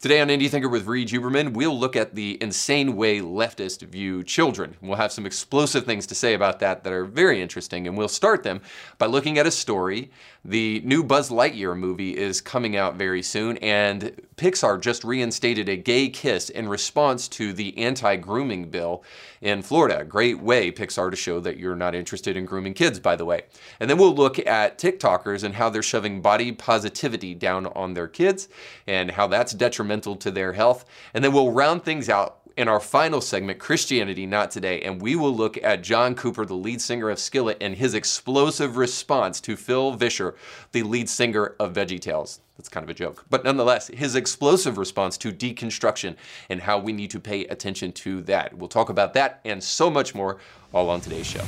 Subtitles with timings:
[0.00, 4.22] Today on Indie Thinker with Reed Huberman, we'll look at the insane way leftists view
[4.22, 4.76] children.
[4.80, 8.06] We'll have some explosive things to say about that that are very interesting, and we'll
[8.06, 8.60] start them
[8.98, 10.12] by looking at a story.
[10.44, 15.76] The new Buzz Lightyear movie is coming out very soon, and Pixar just reinstated a
[15.76, 19.02] gay kiss in response to the anti grooming bill
[19.40, 20.04] in Florida.
[20.04, 23.42] Great way, Pixar, to show that you're not interested in grooming kids, by the way.
[23.80, 28.08] And then we'll look at TikTokers and how they're shoving body positivity down on their
[28.08, 28.48] kids
[28.86, 30.84] and how that's detrimental to their health.
[31.12, 35.14] And then we'll round things out in our final segment, Christianity Not Today, and we
[35.14, 39.56] will look at John Cooper, the lead singer of Skillet, and his explosive response to
[39.56, 40.34] Phil Vischer,
[40.72, 42.40] the lead singer of VeggieTales.
[42.58, 43.24] That's kind of a joke.
[43.30, 46.16] But nonetheless, his explosive response to deconstruction
[46.50, 48.52] and how we need to pay attention to that.
[48.52, 50.38] We'll talk about that and so much more
[50.74, 51.44] all on today's show.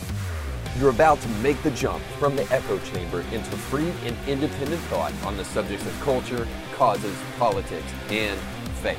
[0.78, 5.12] You're about to make the jump from the echo chamber into free and independent thought
[5.24, 6.46] on the subjects of culture,
[6.76, 8.38] causes, politics, and
[8.76, 8.96] faith.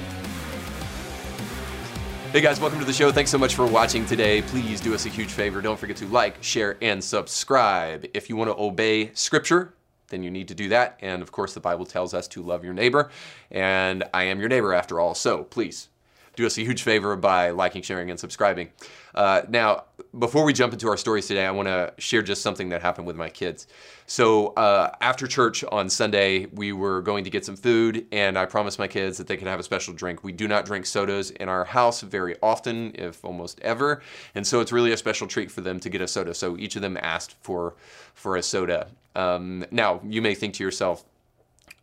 [2.33, 3.11] Hey guys, welcome to the show.
[3.11, 4.41] Thanks so much for watching today.
[4.41, 5.61] Please do us a huge favor.
[5.61, 8.05] Don't forget to like, share, and subscribe.
[8.13, 9.73] If you want to obey scripture,
[10.11, 10.97] then you need to do that.
[11.01, 13.09] And of course, the Bible tells us to love your neighbor.
[13.49, 15.15] And I am your neighbor after all.
[15.15, 15.89] So please
[16.35, 18.69] do us a huge favor by liking, sharing, and subscribing.
[19.13, 19.83] Uh, now,
[20.17, 23.07] before we jump into our stories today, I want to share just something that happened
[23.07, 23.67] with my kids.
[24.07, 28.45] So, uh, after church on Sunday, we were going to get some food, and I
[28.45, 30.23] promised my kids that they could have a special drink.
[30.23, 34.01] We do not drink sodas in our house very often, if almost ever,
[34.35, 36.33] and so it's really a special treat for them to get a soda.
[36.33, 37.75] So, each of them asked for
[38.13, 38.87] for a soda.
[39.15, 41.05] Um, now, you may think to yourself,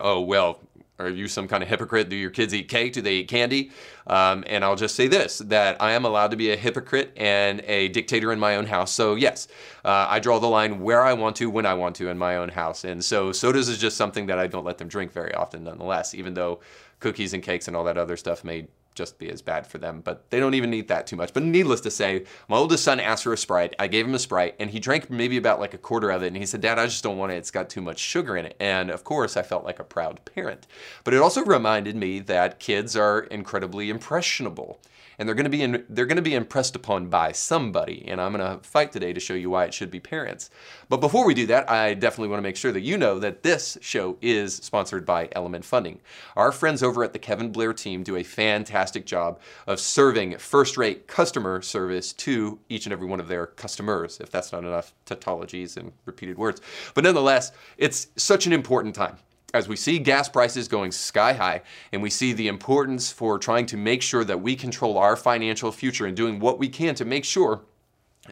[0.01, 0.61] oh, well,
[0.99, 2.09] are you some kind of hypocrite?
[2.09, 2.93] Do your kids eat cake?
[2.93, 3.71] Do they eat candy?
[4.07, 7.61] Um, and I'll just say this that I am allowed to be a hypocrite and
[7.67, 8.91] a dictator in my own house.
[8.91, 9.47] So, yes,
[9.85, 12.37] uh, I draw the line where I want to, when I want to in my
[12.37, 12.85] own house.
[12.85, 16.15] And so, sodas is just something that I don't let them drink very often, nonetheless,
[16.15, 16.61] even though
[17.01, 20.01] cookies and cakes and all that other stuff may just be as bad for them,
[20.03, 21.33] but they don't even need that too much.
[21.33, 23.75] But needless to say, my oldest son asked for a Sprite.
[23.79, 26.29] I gave him a Sprite, and he drank maybe about like a quarter of it,
[26.29, 27.37] and he said, Dad, I just don't want it.
[27.37, 28.57] It's got too much sugar in it.
[28.59, 30.67] And of course, I felt like a proud parent.
[31.05, 34.81] But it also reminded me that kids are incredibly impressionable
[35.19, 38.05] and they're going to be in, they're going to be impressed upon by somebody.
[38.07, 40.51] And I'm going to fight today to show you why it should be parents.
[40.89, 43.43] But before we do that, I definitely want to make sure that you know that
[43.43, 46.01] this show is sponsored by Element Funding.
[46.37, 51.07] Our friends over at the Kevin Blair team do a fantastic job of serving first-rate
[51.07, 54.21] customer service to each and every one of their customers.
[54.21, 56.61] If that's not enough tautologies and repeated words,
[56.95, 59.17] but nonetheless, it's such an important time
[59.55, 63.65] as we see gas prices going sky high and we see the importance for trying
[63.67, 67.05] to make sure that we control our financial future and doing what we can to
[67.05, 67.63] make sure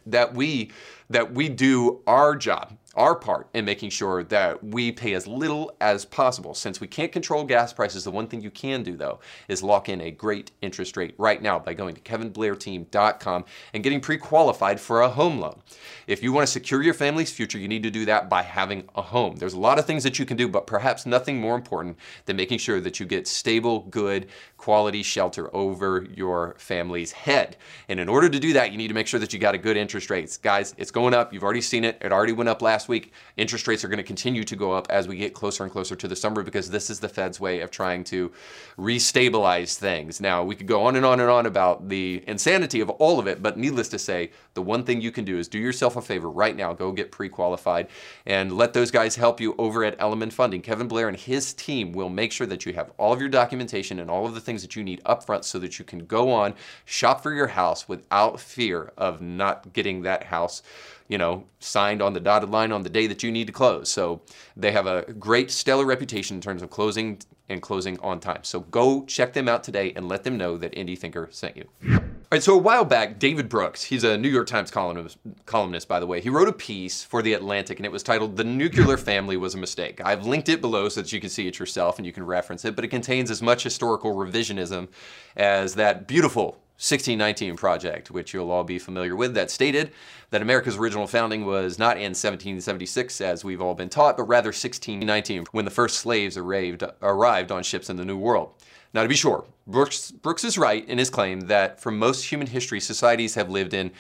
[0.05, 0.71] that we
[1.09, 5.77] that we do our job our part in making sure that we pay as little
[5.81, 6.55] as possible.
[6.55, 9.89] Since we can't control gas prices, the one thing you can do though is lock
[9.89, 15.03] in a great interest rate right now by going to kevinblairteam.com and getting pre-qualified for
[15.03, 15.63] a home loan.
[16.07, 18.89] If you want to secure your family's future, you need to do that by having
[18.95, 19.37] a home.
[19.37, 22.37] There's a lot of things that you can do, but perhaps nothing more important than
[22.37, 27.57] making sure that you get stable, good, quality shelter over your family's head.
[27.89, 29.59] And in order to do that, you need to make sure that you got a
[29.59, 30.37] good interest rates.
[30.37, 31.33] Guys, it's going up.
[31.33, 31.99] You've already seen it.
[32.01, 33.13] It already went up last week.
[33.37, 35.97] Interest rates are going to continue to go up as we get closer and closer
[35.97, 38.33] to the summer because this is the Fed's way of trying to
[38.79, 40.21] restabilize things.
[40.21, 43.27] Now, we could go on and on and on about the insanity of all of
[43.27, 46.03] it, but needless to say, the one thing you can do is do yourself a
[46.03, 46.73] favor right now.
[46.73, 47.89] Go get pre qualified
[48.25, 50.63] and let those guys help you over at Element Funding.
[50.63, 53.99] Kevin Blair and his team will make sure that you have all of your documentation
[54.01, 56.55] and all of the things that you need upfront so that you can go on,
[56.85, 60.63] shop for your house without fear of not getting that house
[61.09, 63.89] you know, signed on the dotted line on the day that you need to close.
[63.89, 64.23] So
[64.57, 67.19] they have a great stellar reputation in terms of closing
[67.49, 68.41] and closing on time.
[68.43, 71.69] So go check them out today and let them know that Indie Thinker sent you.
[71.89, 72.01] All
[72.33, 76.01] right, so a while back, David Brooks, he's a New York Times columnist, columnist, by
[76.01, 78.97] the way, he wrote a piece for The Atlantic and it was titled The Nuclear
[78.97, 80.01] Family Was a Mistake.
[80.05, 82.65] I've linked it below so that you can see it yourself and you can reference
[82.65, 84.89] it, but it contains as much historical revisionism
[85.37, 89.91] as that beautiful 1619 Project, which you'll all be familiar with, that stated
[90.29, 94.49] that America's original founding was not in 1776, as we've all been taught, but rather
[94.49, 98.53] 1619, when the first slaves arrived, arrived on ships in the New World.
[98.93, 102.47] Now, to be sure, Brooks, Brooks is right in his claim that for most human
[102.47, 103.91] history, societies have lived in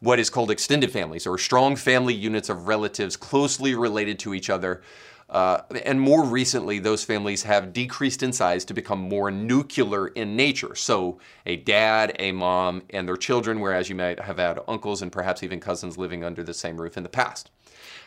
[0.00, 4.50] what is called extended families, or strong family units of relatives closely related to each
[4.50, 4.82] other
[5.28, 10.36] Uh, and more recently, those families have decreased in size to become more nuclear in
[10.36, 10.76] nature.
[10.76, 15.10] So, a dad, a mom, and their children, whereas you might have had uncles and
[15.10, 17.50] perhaps even cousins living under the same roof in the past.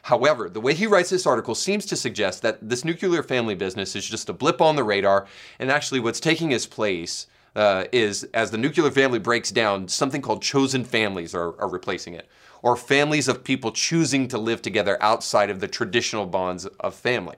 [0.04, 3.98] However, the way he writes this article seems to suggest that this nuclear family business
[3.98, 5.28] is just a blip on the radar,
[5.60, 10.22] and actually, what's taking its place uh, is as the nuclear family breaks down, something
[10.22, 12.30] called chosen families are, are replacing it
[12.62, 17.38] or families of people choosing to live together outside of the traditional bonds of family.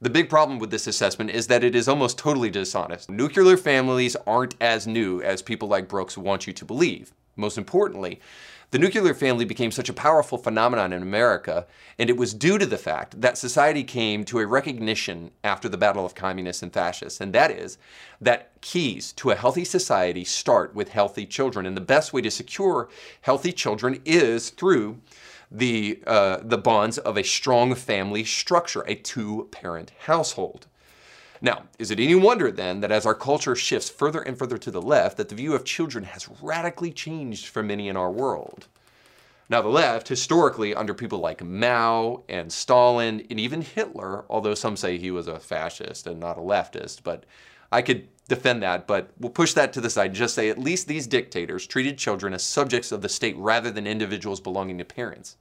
[0.00, 3.08] The big problem with this assessment is that it is almost totally dishonest.
[3.08, 7.12] Nuclear families aren't as new as people like Brooks want you to believe.
[7.36, 8.20] Most importantly,
[8.72, 11.66] the nuclear family became such a powerful phenomenon in America,
[11.98, 15.76] and it was due to the fact that society came to a recognition after the
[15.76, 17.76] battle of communists and fascists, and that is
[18.18, 21.66] that keys to a healthy society start with healthy children.
[21.66, 22.88] And the best way to secure
[23.20, 25.02] healthy children is through
[25.50, 30.66] the, uh, the bonds of a strong family structure, a two parent household.
[31.44, 34.70] Now, is it any wonder then that as our culture shifts further and further to
[34.70, 38.68] the left, that the view of children has radically changed for many in our world?
[39.48, 44.76] Now, the left, historically, under people like Mao and Stalin and even Hitler, although some
[44.76, 47.24] say he was a fascist and not a leftist, but
[47.72, 50.06] I could defend that, but we'll push that to the side.
[50.06, 53.72] and Just say at least these dictators treated children as subjects of the state rather
[53.72, 55.36] than individuals belonging to parents.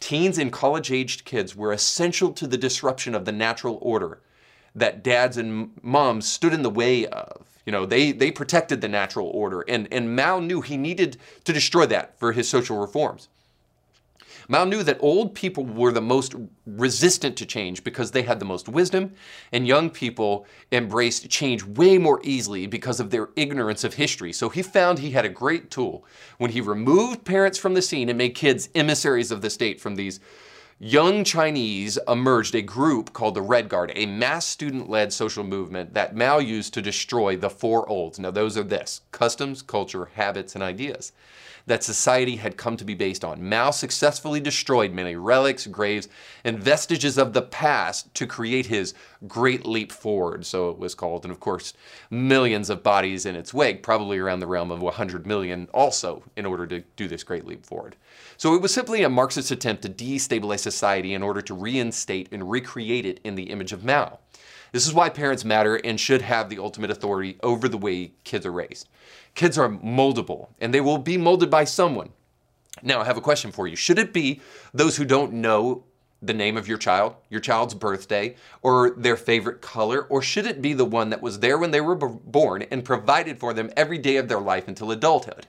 [0.00, 4.20] Teens and college aged kids were essential to the disruption of the natural order
[4.74, 7.46] that dads and moms stood in the way of.
[7.66, 11.52] You know, they, they protected the natural order, and, and Mao knew he needed to
[11.52, 13.28] destroy that for his social reforms.
[14.48, 16.34] Mao knew that old people were the most
[16.66, 19.12] resistant to change because they had the most wisdom,
[19.52, 24.32] and young people embraced change way more easily because of their ignorance of history.
[24.32, 26.04] So he found he had a great tool
[26.38, 29.94] when he removed parents from the scene and made kids emissaries of the state from
[29.94, 30.18] these
[30.82, 35.92] young Chinese emerged a group called the Red Guard, a mass student led social movement
[35.92, 38.18] that Mao used to destroy the four olds.
[38.18, 41.12] Now, those are this customs, culture, habits, and ideas
[41.66, 43.46] that society had come to be based on.
[43.46, 46.08] Mao successfully destroyed many relics, graves,
[46.44, 48.94] and vestiges of the past to create his
[49.28, 51.24] Great Leap Forward, so it was called.
[51.24, 51.74] And of course,
[52.10, 56.46] millions of bodies in its wake, probably around the realm of 100 million also, in
[56.46, 57.96] order to do this Great Leap Forward.
[58.40, 62.50] So it was simply a Marxist attempt to destabilize society in order to reinstate and
[62.50, 64.18] recreate it in the image of Mao.
[64.72, 68.46] This is why parents matter and should have the ultimate authority over the way kids
[68.46, 68.88] are raised.
[69.34, 72.12] Kids are moldable, and they will be molded by someone.
[72.82, 73.76] Now, I have a question for you.
[73.76, 74.40] Should it be
[74.72, 75.84] those who don't know
[76.22, 80.62] the name of your child, your child's birthday, or their favorite color, or should it
[80.62, 83.98] be the one that was there when they were born and provided for them every
[83.98, 85.46] day of their life until adulthood?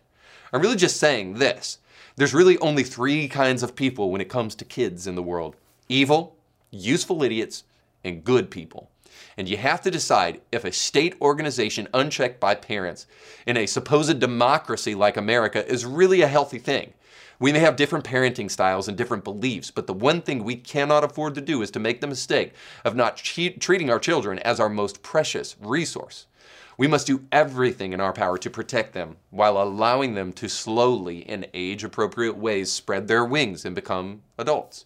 [0.52, 1.78] I'm really just saying this.
[2.16, 5.56] There's really only three kinds of people when it comes to kids in the world
[5.88, 6.38] evil,
[6.70, 7.64] useful idiots,
[8.04, 8.90] and good people.
[9.38, 13.08] And you have to decide if a state organization unchecked by parents
[13.46, 16.94] in a supposed democracy like America is really a healthy thing.
[17.40, 21.04] We may have different parenting styles and different beliefs, but the one thing we cannot
[21.04, 22.54] afford to do is to make the mistake
[22.86, 26.28] of not treating our children as our most precious resource.
[26.78, 31.20] We must do everything in our power to protect them while allowing them to slowly,
[31.20, 34.86] in age appropriate ways, spread their wings and become adults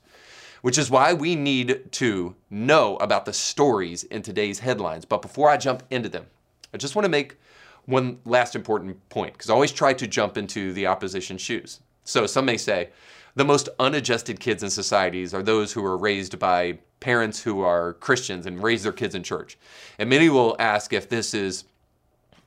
[0.65, 5.05] which is why we need to know about the stories in today's headlines.
[5.05, 6.25] But before I jump into them,
[6.73, 7.37] I just want to make
[7.85, 11.81] one last important point because I always try to jump into the opposition shoes.
[12.03, 12.89] So some may say
[13.35, 17.93] the most unadjusted kids in societies are those who are raised by parents who are
[17.93, 19.59] Christians and raise their kids in church.
[19.99, 21.65] And many will ask if this is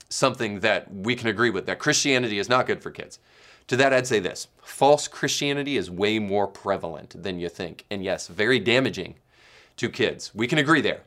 [0.09, 3.19] something that we can agree with, that Christianity is not good for kids.
[3.69, 7.85] To that, I'd say this false Christianity is way more prevalent than you think.
[7.91, 9.17] And yes, very damaging
[9.77, 10.35] to kids.
[10.35, 11.03] We can agree there.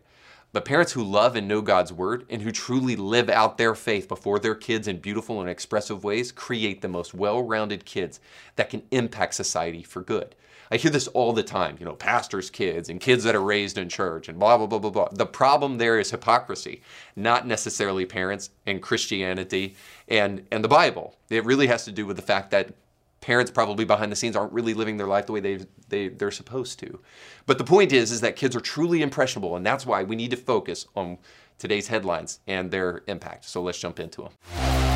[0.53, 4.09] But parents who love and know God's word and who truly live out their faith
[4.09, 8.19] before their kids in beautiful and expressive ways create the most well rounded kids
[8.57, 10.35] that can impact society for good.
[10.71, 13.77] I hear this all the time, you know, pastors' kids and kids that are raised
[13.77, 15.09] in church and blah, blah, blah, blah, blah.
[15.11, 16.81] The problem there is hypocrisy,
[17.17, 19.75] not necessarily parents and Christianity
[20.07, 21.17] and, and the Bible.
[21.29, 22.73] It really has to do with the fact that
[23.19, 25.59] parents probably behind the scenes aren't really living their life the way they,
[25.89, 27.01] they, they're supposed to.
[27.45, 30.31] But the point is, is that kids are truly impressionable, and that's why we need
[30.31, 31.17] to focus on
[31.59, 33.43] today's headlines and their impact.
[33.43, 34.90] So let's jump into them.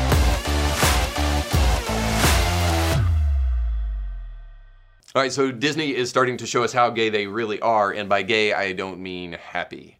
[5.16, 8.06] All right, so Disney is starting to show us how gay they really are, and
[8.06, 9.96] by gay, I don't mean happy.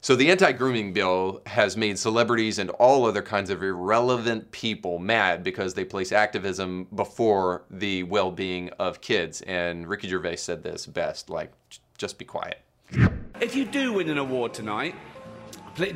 [0.00, 5.44] So the anti-grooming bill has made celebrities and all other kinds of irrelevant people mad
[5.44, 9.42] because they place activism before the well-being of kids.
[9.42, 11.52] And Ricky Gervais said this best, like,
[11.98, 12.62] just be quiet.
[13.42, 14.94] If you do win an award tonight,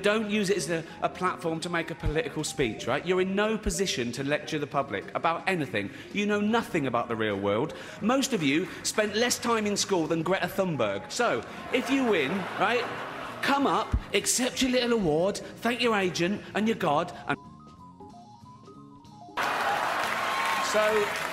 [0.02, 3.04] don't use it as a, a, platform to make a political speech, right?
[3.06, 5.90] You're in no position to lecture the public about anything.
[6.12, 7.75] You know nothing about the real world.
[8.00, 11.11] Most of you spent less time in school than Greta Thunberg.
[11.11, 11.42] So,
[11.73, 12.85] if you win, right,
[13.42, 17.38] come up, accept your little award, thank your agent and your God, and.
[20.73, 21.27] So,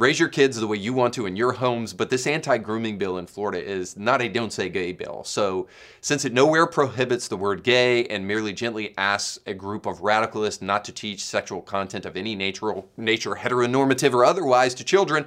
[0.00, 3.18] raise your kids the way you want to in your homes, but this anti-grooming bill
[3.18, 5.22] in Florida is not a don't say gay bill.
[5.24, 5.68] So
[6.00, 10.62] since it nowhere prohibits the word gay and merely gently asks a group of radicalists
[10.62, 15.26] not to teach sexual content of any natural, nature, heteronormative or otherwise to children,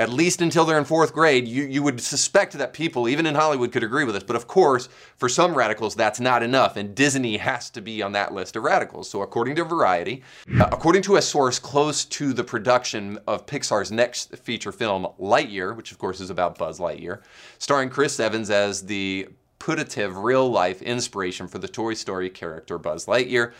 [0.00, 3.34] at least until they're in fourth grade, you, you would suspect that people, even in
[3.34, 4.24] Hollywood, could agree with this.
[4.24, 4.88] But of course,
[5.18, 8.62] for some radicals, that's not enough, and Disney has to be on that list of
[8.62, 9.10] radicals.
[9.10, 10.22] So, according to Variety,
[10.58, 15.76] uh, according to a source close to the production of Pixar's next feature film, Lightyear,
[15.76, 17.20] which of course is about Buzz Lightyear,
[17.58, 19.28] starring Chris Evans as the
[19.58, 23.52] putative real life inspiration for the Toy Story character Buzz Lightyear,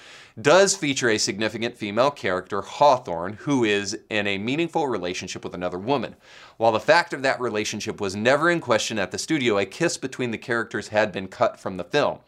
[0.42, 5.78] does feature a significant female character, Hawthorne, who is in a meaningful relationship with another
[5.78, 6.16] woman.
[6.56, 9.96] While the fact of that relationship was never in question at the studio, a kiss
[9.96, 12.18] between the characters had been cut from the film.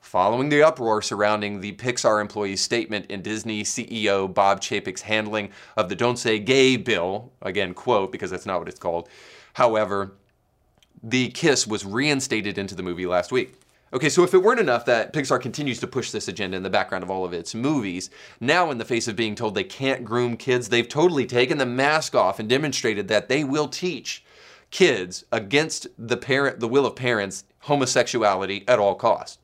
[0.00, 5.88] Following the uproar surrounding the Pixar employee's statement in Disney CEO Bob Chapek's handling of
[5.88, 9.08] the Don't Say Gay bill, again, quote, because that's not what it's called,
[9.54, 10.12] however,
[11.02, 13.60] the kiss was reinstated into the movie last week.
[13.94, 16.70] Okay, so if it weren't enough that Pixar continues to push this agenda in the
[16.70, 18.10] background of all of its movies,
[18.40, 21.66] now in the face of being told they can't groom kids, they've totally taken the
[21.66, 24.24] mask off and demonstrated that they will teach
[24.72, 29.38] kids against the parent the will of parents homosexuality at all costs.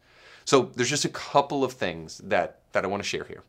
[0.44, 3.44] So there's just a couple of things that that I want to share here.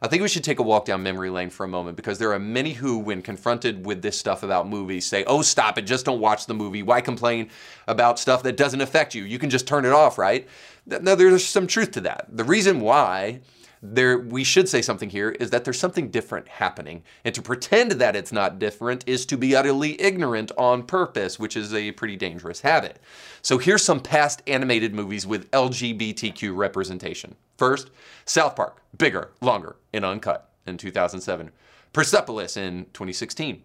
[0.00, 2.32] I think we should take a walk down memory lane for a moment because there
[2.32, 6.04] are many who, when confronted with this stuff about movies, say, oh, stop it, just
[6.04, 6.82] don't watch the movie.
[6.82, 7.50] Why complain
[7.88, 9.24] about stuff that doesn't affect you?
[9.24, 10.46] You can just turn it off, right?
[10.86, 12.26] Now, there's some truth to that.
[12.30, 13.40] The reason why
[13.82, 17.92] there we should say something here is that there's something different happening and to pretend
[17.92, 22.16] that it's not different is to be utterly ignorant on purpose which is a pretty
[22.16, 22.98] dangerous habit
[23.42, 27.90] so here's some past animated movies with lgbtq representation First,
[28.24, 31.50] South Park, bigger, longer, and uncut in 2007.
[31.92, 33.64] Persepolis in 2016.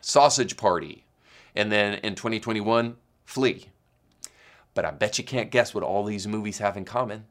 [0.00, 1.04] Sausage Party.
[1.56, 3.70] And then in 2021, Flee.
[4.74, 7.24] But I bet you can't guess what all these movies have in common.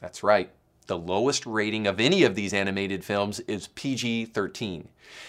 [0.00, 0.50] That's right.
[0.86, 4.88] The lowest rating of any of these animated films is PG 13,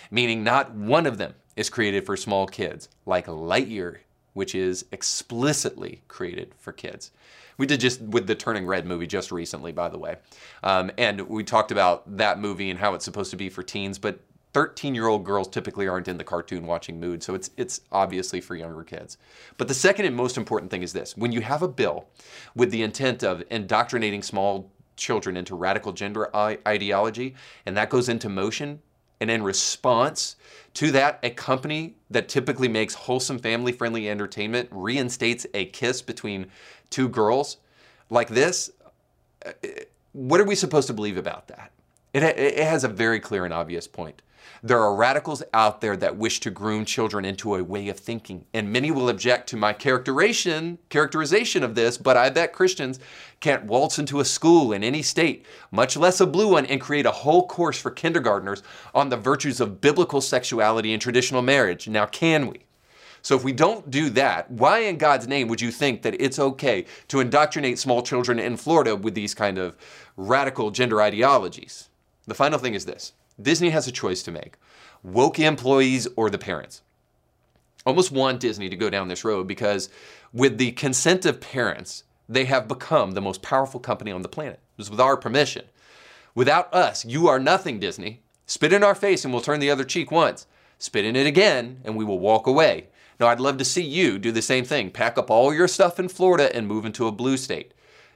[0.09, 3.97] meaning not one of them is created for small kids, like Lightyear,
[4.33, 7.11] which is explicitly created for kids.
[7.57, 10.15] We did just with the Turning Red movie just recently, by the way.
[10.63, 13.99] Um, and we talked about that movie and how it's supposed to be for teens,
[13.99, 14.19] but
[14.53, 18.41] 13 year old girls typically aren't in the cartoon watching mood, so it's, it's obviously
[18.41, 19.17] for younger kids.
[19.57, 22.07] But the second and most important thing is this when you have a bill
[22.55, 27.35] with the intent of indoctrinating small children into radical gender ideology,
[27.65, 28.81] and that goes into motion,
[29.19, 30.35] and in response
[30.73, 36.47] to that, a company that typically makes wholesome family friendly entertainment reinstates a kiss between
[36.89, 37.57] two girls
[38.09, 38.71] like this.
[39.45, 39.51] Uh,
[40.13, 41.71] what are we supposed to believe about that?
[42.13, 44.21] It, it has a very clear and obvious point.
[44.61, 48.45] There are radicals out there that wish to groom children into a way of thinking,
[48.53, 52.99] and many will object to my characterization, characterization of this, but I bet Christians
[53.39, 57.05] can't waltz into a school in any state, much less a blue one, and create
[57.05, 58.63] a whole course for kindergartners
[58.95, 61.87] on the virtues of biblical sexuality and traditional marriage.
[61.87, 62.65] Now, can we?
[63.23, 66.39] So if we don't do that, why in God's name would you think that it's
[66.39, 69.77] okay to indoctrinate small children in Florida with these kind of
[70.17, 71.89] radical gender ideologies?
[72.27, 73.13] The final thing is this.
[73.41, 74.57] Disney has a choice to make
[75.03, 76.81] woke employees or the parents.
[77.85, 79.89] Almost want Disney to go down this road because,
[80.31, 84.53] with the consent of parents, they have become the most powerful company on the planet.
[84.53, 85.65] It was with our permission.
[86.33, 88.21] Without us, you are nothing, Disney.
[88.45, 90.47] Spit in our face and we'll turn the other cheek once.
[90.79, 92.87] Spit in it again and we will walk away.
[93.19, 94.89] Now, I'd love to see you do the same thing.
[94.89, 97.73] Pack up all your stuff in Florida and move into a blue state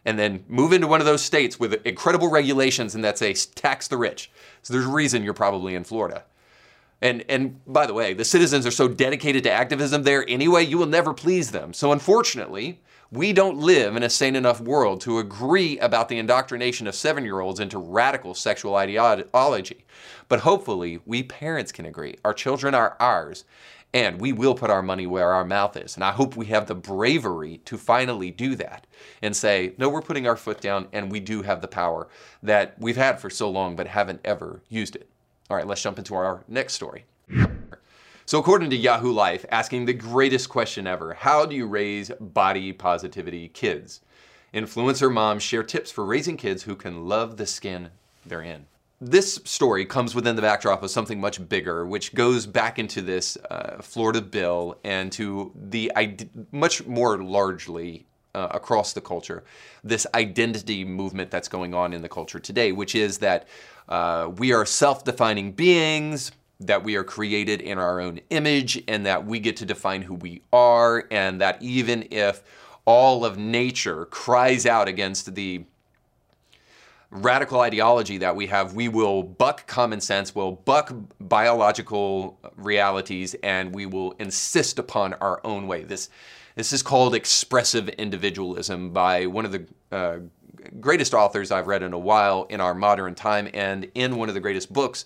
[0.07, 3.89] and then move into one of those states with incredible regulations and that say tax
[3.89, 4.31] the rich.
[4.63, 6.23] So there's a reason you're probably in Florida.
[7.01, 10.77] And and by the way, the citizens are so dedicated to activism there anyway, you
[10.77, 11.73] will never please them.
[11.73, 12.79] So unfortunately,
[13.11, 17.59] we don't live in a sane enough world to agree about the indoctrination of 7-year-olds
[17.59, 19.85] into radical sexual ideology.
[20.27, 22.15] But hopefully, we parents can agree.
[22.25, 23.43] Our children are ours
[23.93, 25.95] and we will put our money where our mouth is.
[25.95, 28.85] And I hope we have the bravery to finally do that
[29.21, 32.07] and say, no, we're putting our foot down and we do have the power
[32.43, 35.09] that we've had for so long but haven't ever used it.
[35.49, 37.05] All right, let's jump into our next story.
[38.25, 42.73] So, according to Yahoo Life, asking the greatest question ever how do you raise body
[42.73, 44.01] positivity kids?
[44.53, 47.89] Influencer moms share tips for raising kids who can love the skin
[48.25, 48.65] they're in.
[48.99, 53.37] This story comes within the backdrop of something much bigger, which goes back into this
[53.51, 55.91] uh, Florida bill and to the
[56.51, 59.43] much more largely uh, across the culture,
[59.83, 63.47] this identity movement that's going on in the culture today, which is that
[63.87, 69.05] uh, we are self defining beings, that we are created in our own image, and
[69.05, 72.41] that we get to define who we are, and that even if
[72.85, 75.65] all of nature cries out against the
[77.09, 83.73] radical ideology that we have, we will buck common sense, we'll buck biological realities, and
[83.73, 85.83] we will insist upon our own way.
[85.83, 86.09] This,
[86.55, 90.17] this is called expressive individualism by one of the uh,
[90.81, 94.35] greatest authors I've read in a while in our modern time, and in one of
[94.35, 95.05] the greatest books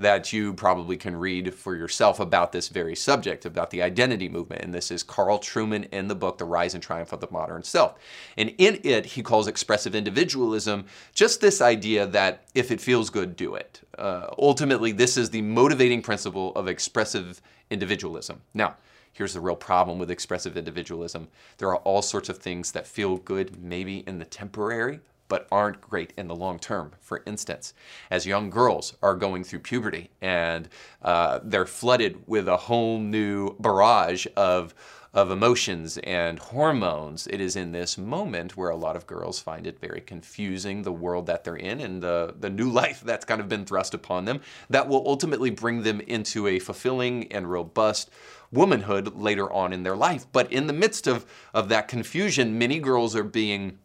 [0.00, 4.62] that you probably can read for yourself about this very subject, about the identity movement.
[4.62, 7.62] And this is Carl Trueman in the book, The Rise and Triumph of the Modern
[7.62, 7.98] Self.
[8.38, 13.36] And in it, he calls expressive individualism just this idea that if it feels good,
[13.36, 13.80] do it.
[13.98, 18.40] Uh, ultimately, this is the motivating principle of expressive individualism.
[18.54, 18.76] Now,
[19.12, 21.28] Here's the real problem with expressive individualism.
[21.58, 25.80] There are all sorts of things that feel good maybe in the temporary, but aren't
[25.80, 26.92] great in the long term.
[27.00, 27.72] For instance,
[28.10, 30.68] as young girls are going through puberty and
[31.00, 34.74] uh, they're flooded with a whole new barrage of
[35.12, 37.26] of emotions and hormones.
[37.26, 40.92] It is in this moment where a lot of girls find it very confusing, the
[40.92, 44.24] world that they're in and the, the new life that's kind of been thrust upon
[44.24, 48.10] them, that will ultimately bring them into a fulfilling and robust
[48.52, 50.26] womanhood later on in their life.
[50.30, 53.78] But in the midst of, of that confusion, many girls are being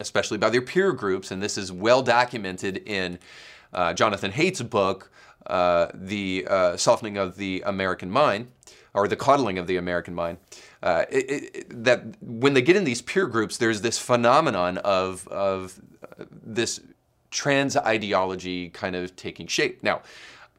[0.00, 3.18] especially by their peer groups, and this is well documented in
[3.72, 5.10] uh, Jonathan Haidt's book,
[5.46, 8.48] uh, The uh, Softening of the American Mind,
[8.94, 10.38] or The Coddling of the American Mind.
[10.82, 15.26] Uh, it, it, that when they get in these peer groups, there's this phenomenon of,
[15.28, 15.80] of
[16.18, 16.80] uh, this
[17.30, 19.82] trans ideology kind of taking shape.
[19.82, 20.02] Now,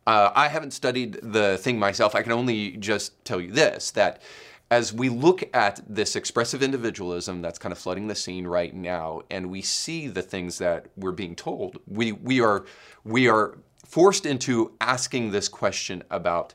[0.06, 2.16] uh, I haven't studied the thing myself.
[2.16, 4.22] I can only just tell you this that
[4.72, 9.22] as we look at this expressive individualism that's kind of flooding the scene right now,
[9.32, 12.66] and we see the things that we're being told, we, we, are,
[13.04, 16.54] we are forced into asking this question about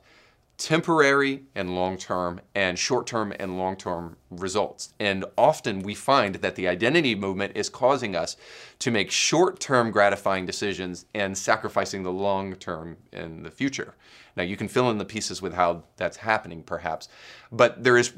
[0.56, 4.94] temporary and long term, and short term and long term results.
[5.00, 8.36] And often we find that the identity movement is causing us
[8.80, 13.94] to make short term gratifying decisions and sacrificing the long term in the future.
[14.36, 17.08] Now, you can fill in the pieces with how that's happening, perhaps,
[17.52, 18.12] but there is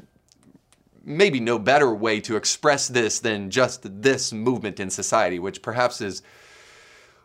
[1.03, 6.01] maybe no better way to express this than just this movement in society, which perhaps
[6.01, 6.21] is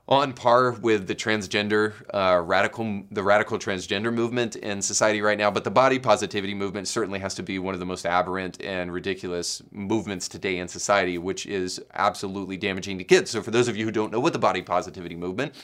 [0.09, 5.51] on par with the transgender uh, radical the radical transgender movement in society right now
[5.51, 8.93] but the body positivity movement certainly has to be one of the most aberrant and
[8.93, 13.77] ridiculous movements today in society which is absolutely damaging to kids so for those of
[13.77, 15.55] you who don't know what the body positivity movement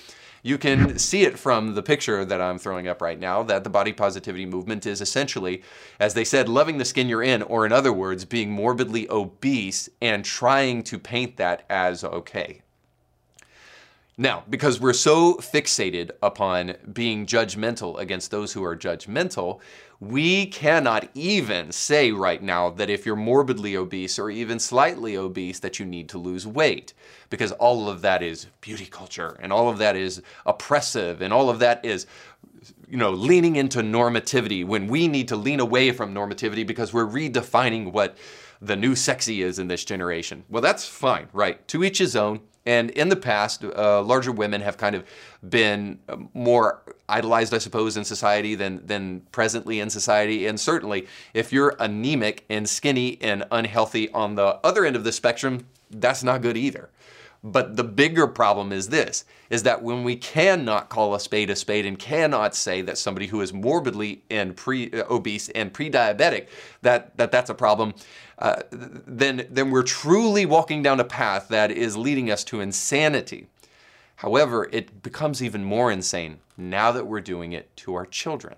[0.42, 3.70] you can see it from the picture that I'm throwing up right now that the
[3.70, 5.62] body positivity movement is essentially,
[5.98, 9.88] as they said, loving the skin you're in, or in other words, being morbidly obese
[10.00, 12.62] and trying to paint that as okay.
[14.20, 19.60] Now, because we're so fixated upon being judgmental against those who are judgmental,
[20.00, 25.60] we cannot even say right now that if you're morbidly obese or even slightly obese
[25.60, 26.94] that you need to lose weight
[27.30, 31.48] because all of that is beauty culture and all of that is oppressive and all
[31.48, 32.06] of that is
[32.88, 37.06] you know leaning into normativity when we need to lean away from normativity because we're
[37.06, 38.16] redefining what
[38.60, 40.44] the new sexy is in this generation.
[40.48, 41.66] Well, that's fine, right?
[41.68, 42.40] To each his own.
[42.68, 45.02] And in the past, uh, larger women have kind of
[45.48, 46.00] been
[46.34, 50.46] more idolized, I suppose, in society than, than presently in society.
[50.46, 55.12] And certainly, if you're anemic and skinny and unhealthy on the other end of the
[55.12, 56.90] spectrum, that's not good either.
[57.44, 61.56] But the bigger problem is this, is that when we cannot call a spade a
[61.56, 66.48] spade and cannot say that somebody who is morbidly and pre uh, obese and pre-diabetic,
[66.82, 67.94] that, that that's a problem,
[68.40, 73.46] uh, then, then we're truly walking down a path that is leading us to insanity.
[74.16, 78.56] However, it becomes even more insane now that we're doing it to our children.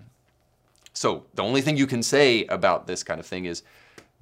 [0.94, 3.62] So the only thing you can say about this kind of thing is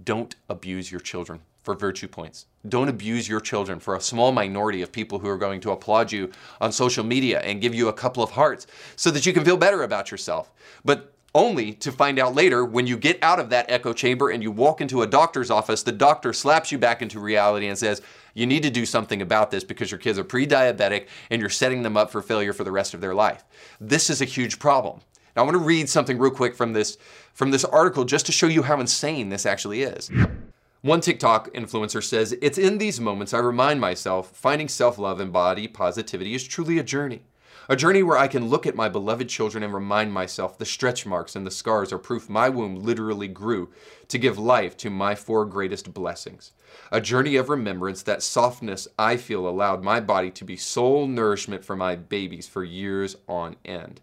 [0.02, 2.46] don't abuse your children for virtue points.
[2.66, 6.10] Don't abuse your children for a small minority of people who are going to applaud
[6.10, 9.44] you on social media and give you a couple of hearts so that you can
[9.44, 10.50] feel better about yourself.
[10.82, 14.42] But only to find out later when you get out of that echo chamber and
[14.42, 18.00] you walk into a doctor's office, the doctor slaps you back into reality and says,
[18.32, 21.50] You need to do something about this because your kids are pre diabetic and you're
[21.50, 23.44] setting them up for failure for the rest of their life.
[23.78, 25.02] This is a huge problem.
[25.36, 26.96] Now I want to read something real quick from this
[27.34, 30.10] from this article just to show you how insane this actually is.
[30.82, 35.32] One TikTok influencer says, It's in these moments I remind myself finding self love and
[35.32, 37.22] body positivity is truly a journey.
[37.68, 41.04] A journey where I can look at my beloved children and remind myself the stretch
[41.04, 43.70] marks and the scars are proof my womb literally grew
[44.06, 46.52] to give life to my four greatest blessings.
[46.92, 51.64] A journey of remembrance that softness I feel allowed my body to be sole nourishment
[51.64, 54.00] for my babies for years on end.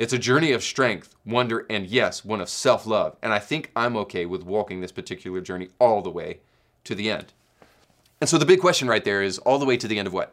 [0.00, 3.18] It's a journey of strength, wonder, and yes, one of self love.
[3.22, 6.40] And I think I'm okay with walking this particular journey all the way
[6.84, 7.34] to the end.
[8.18, 10.14] And so the big question right there is all the way to the end of
[10.14, 10.32] what?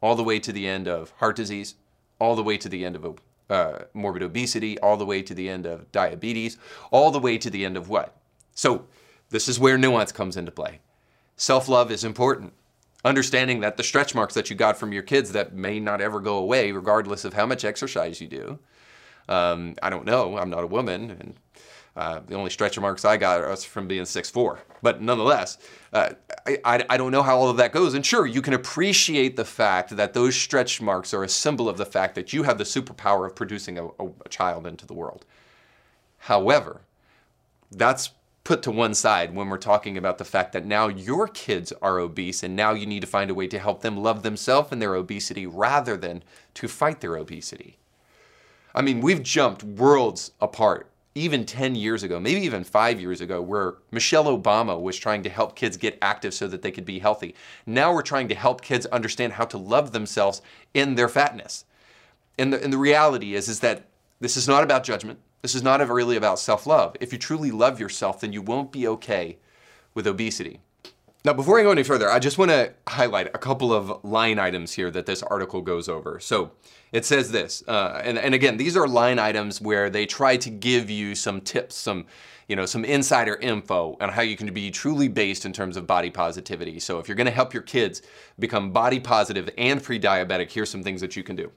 [0.00, 1.74] All the way to the end of heart disease,
[2.20, 3.18] all the way to the end of
[3.50, 6.56] uh, morbid obesity, all the way to the end of diabetes,
[6.92, 8.14] all the way to the end of what?
[8.54, 8.86] So
[9.30, 10.78] this is where nuance comes into play.
[11.34, 12.52] Self love is important.
[13.04, 16.20] Understanding that the stretch marks that you got from your kids that may not ever
[16.20, 18.60] go away, regardless of how much exercise you do,
[19.30, 20.36] um, I don't know.
[20.36, 21.34] I'm not a woman, and
[21.96, 24.58] uh, the only stretch marks I got are from being 6'4".
[24.82, 25.58] But nonetheless,
[25.92, 26.10] uh,
[26.46, 27.94] I, I, I, don't know how all of that goes.
[27.94, 31.76] And sure, you can appreciate the fact that those stretch marks are a symbol of
[31.76, 34.94] the fact that you have the superpower of producing a, a, a child into the
[34.94, 35.24] world.
[36.18, 36.82] However,
[37.70, 38.10] that's
[38.44, 41.98] put to one side when we're talking about the fact that now your kids are
[41.98, 44.80] obese and now you need to find a way to help them love themselves and
[44.80, 46.22] their obesity rather than
[46.54, 47.79] to fight their obesity.
[48.74, 53.42] I mean, we've jumped worlds apart even 10 years ago, maybe even five years ago,
[53.42, 57.00] where Michelle Obama was trying to help kids get active so that they could be
[57.00, 57.34] healthy.
[57.66, 60.40] Now we're trying to help kids understand how to love themselves
[60.72, 61.64] in their fatness.
[62.38, 63.86] And the, and the reality is, is that
[64.20, 65.18] this is not about judgment.
[65.42, 66.96] This is not really about self love.
[67.00, 69.38] If you truly love yourself, then you won't be okay
[69.94, 70.60] with obesity.
[71.22, 74.38] Now, before I go any further, I just want to highlight a couple of line
[74.38, 76.18] items here that this article goes over.
[76.18, 76.52] So
[76.92, 80.48] it says this, uh, and, and again, these are line items where they try to
[80.48, 82.06] give you some tips, some
[82.48, 85.86] you know, some insider info on how you can be truly based in terms of
[85.86, 86.80] body positivity.
[86.80, 88.02] So if you're going to help your kids
[88.40, 91.52] become body positive and pre-diabetic, here's some things that you can do.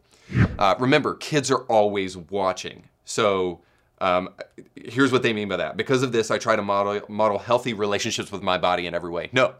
[0.59, 2.83] Uh, remember, kids are always watching.
[3.05, 3.61] So
[4.03, 4.29] um,
[4.75, 5.77] here's what they mean by that.
[5.77, 9.09] Because of this, I try to model, model healthy relationships with my body in every
[9.09, 9.29] way.
[9.31, 9.55] No.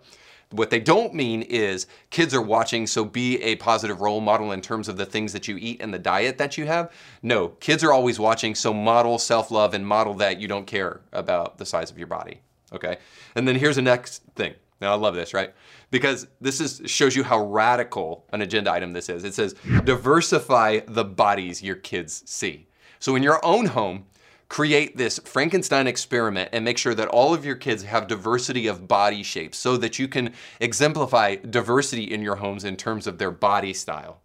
[0.52, 4.60] What they don't mean is kids are watching, so be a positive role model in
[4.60, 6.92] terms of the things that you eat and the diet that you have.
[7.22, 11.00] No, kids are always watching, so model self love and model that you don't care
[11.14, 12.42] about the size of your body.
[12.74, 12.98] Okay?
[13.36, 14.56] And then here's the next thing.
[14.82, 15.54] Now, I love this, right?
[15.90, 19.24] Because this is, shows you how radical an agenda item this is.
[19.24, 22.68] It says, diversify the bodies your kids see.
[23.00, 24.06] So in your own home,
[24.54, 28.88] create this Frankenstein experiment and make sure that all of your kids have diversity of
[28.88, 33.32] body shapes so that you can exemplify diversity in your homes in terms of their
[33.32, 34.22] body style.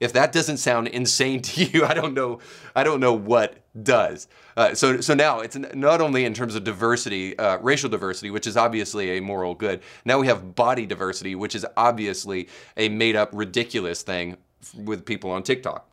[0.00, 2.40] If that doesn't sound insane to you, I don't know.
[2.74, 4.26] I don't know what does.
[4.56, 8.48] Uh, so, so now it's not only in terms of diversity, uh, racial diversity, which
[8.48, 9.82] is obviously a moral good.
[10.04, 14.36] Now we have body diversity, which is obviously a made-up, ridiculous thing
[14.74, 15.88] with people on TikTok.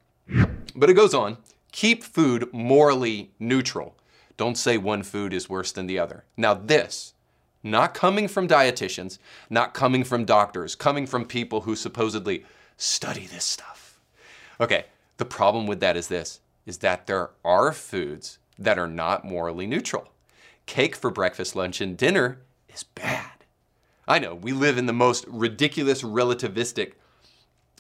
[0.76, 1.38] But it goes on.
[1.72, 3.96] Keep food morally neutral.
[4.38, 6.24] Don't say one food is worse than the other.
[6.36, 7.14] Now, this,
[7.64, 9.18] not coming from dietitians,
[9.50, 12.46] not coming from doctors, coming from people who supposedly
[12.78, 14.00] study this stuff.
[14.60, 14.86] Okay,
[15.18, 19.66] the problem with that is this is that there are foods that are not morally
[19.66, 20.10] neutral.
[20.66, 23.32] Cake for breakfast, lunch, and dinner is bad.
[24.08, 26.94] I know, we live in the most ridiculous relativistic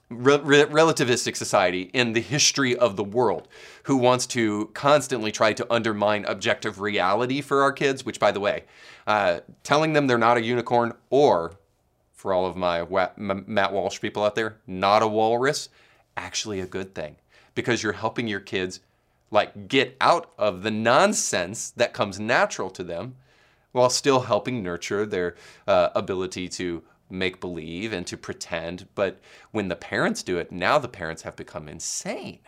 [0.09, 3.47] re- relativistic society in the history of the world
[3.83, 8.39] who wants to constantly try to undermine objective reality for our kids, which, by the
[8.39, 8.63] way,
[9.05, 11.53] uh, telling them they're not a unicorn or,
[12.13, 15.69] for all of my wa- Matt Walsh people out there, not a walrus,
[16.15, 17.15] actually a good thing.
[17.55, 18.81] Because you're helping your kids
[19.31, 23.15] like get out of the nonsense that comes natural to them
[23.71, 25.35] while still helping nurture their
[25.67, 28.87] uh, ability to make believe and to pretend.
[28.95, 29.19] But
[29.51, 32.39] when the parents do it, now the parents have become insane.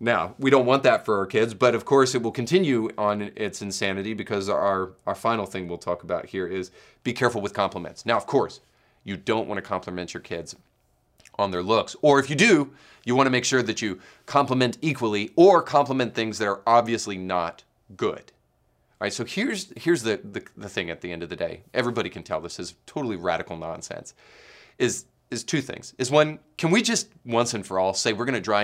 [0.00, 3.32] Now, we don't want that for our kids, but of course it will continue on
[3.34, 6.70] its insanity because our, our final thing we'll talk about here is
[7.02, 8.06] be careful with compliments.
[8.06, 8.60] Now, of course,
[9.02, 10.54] you don't want to compliment your kids
[11.36, 11.96] on their looks.
[12.00, 12.72] Or if you do,
[13.04, 17.16] you want to make sure that you compliment equally or compliment things that are obviously
[17.16, 17.64] not
[17.96, 18.32] good.
[19.00, 21.62] All right, so here's here's the, the, the thing at the end of the day.
[21.72, 24.14] Everybody can tell this is totally radical nonsense.
[24.78, 25.94] Is is two things.
[25.98, 28.60] Is one, can we just once and for all say we're going to draw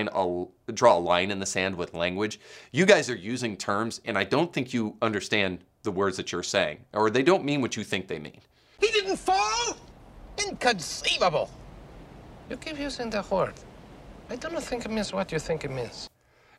[0.69, 2.41] a draw a line in the sand with language?
[2.73, 6.43] You guys are using terms, and I don't think you understand the words that you're
[6.43, 8.41] saying, or they don't mean what you think they mean.
[8.81, 9.77] He didn't fall.
[10.49, 11.49] Inconceivable.
[12.51, 13.55] You keep using the word.
[14.31, 16.09] I don't think it means what you think it means.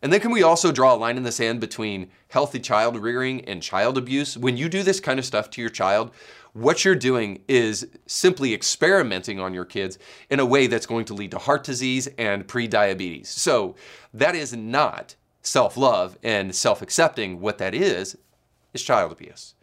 [0.05, 3.43] And then can we also draw a line in the sand between healthy child rearing
[3.45, 4.37] and child abuse?
[4.37, 6.11] When you do this kind of stuff to your child,
[6.53, 9.97] what you're doing is simply experimenting on your kids
[10.29, 13.25] in a way that's going to lead to heart disease and prediabetes.
[13.25, 13.73] So
[14.13, 17.39] that is not self love and self accepting.
[17.39, 18.15] What that is,
[18.75, 19.54] is child abuse.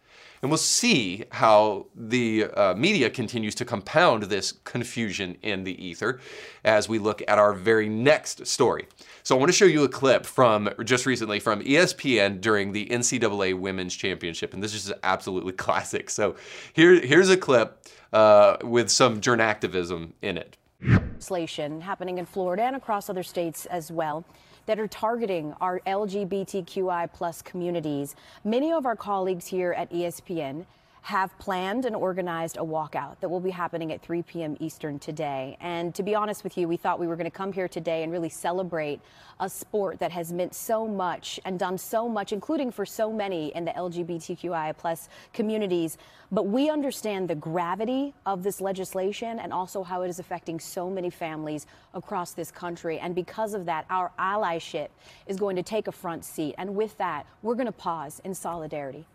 [0.43, 6.19] And we'll see how the uh, media continues to compound this confusion in the ether
[6.65, 8.85] as we look at our very next story.
[9.23, 12.87] So I want to show you a clip from just recently from ESPN during the
[12.87, 16.09] NCAA Women's Championship, and this is absolutely classic.
[16.09, 16.35] So
[16.73, 20.57] here, here's a clip uh, with some journactivism in it.
[20.85, 24.25] Legislation happening in Florida and across other states as well
[24.65, 28.15] that are targeting our LGBTQI plus communities.
[28.43, 30.65] Many of our colleagues here at ESPN
[31.03, 34.55] have planned and organized a walkout that will be happening at 3 p.m.
[34.61, 35.57] Eastern today.
[35.59, 38.03] And to be honest with you, we thought we were going to come here today
[38.03, 39.01] and really celebrate
[39.41, 43.53] a sport that has meant so much and done so much, including for so many
[43.53, 45.97] in the LGBTQI plus communities.
[46.31, 50.89] But we understand the gravity of this legislation and also how it is affecting so
[50.89, 52.97] many families across this country.
[52.99, 54.87] And because of that, our allyship
[55.27, 56.55] is going to take a front seat.
[56.57, 59.05] And with that, we're going to pause in solidarity.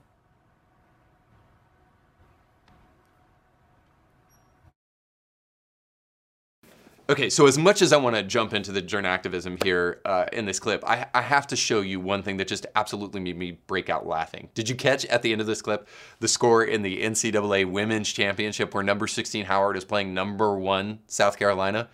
[7.11, 10.45] Okay, so as much as I want to jump into the journactivism here uh, in
[10.45, 13.53] this clip, I, I, have to show you one thing that just absolutely made me
[13.67, 14.51] break out laughing.
[14.53, 15.89] Did you catch at the end of this clip
[16.21, 20.99] the score in the NCAA Women's Championship where number 16 Howard is playing number one
[21.07, 21.89] South Carolina?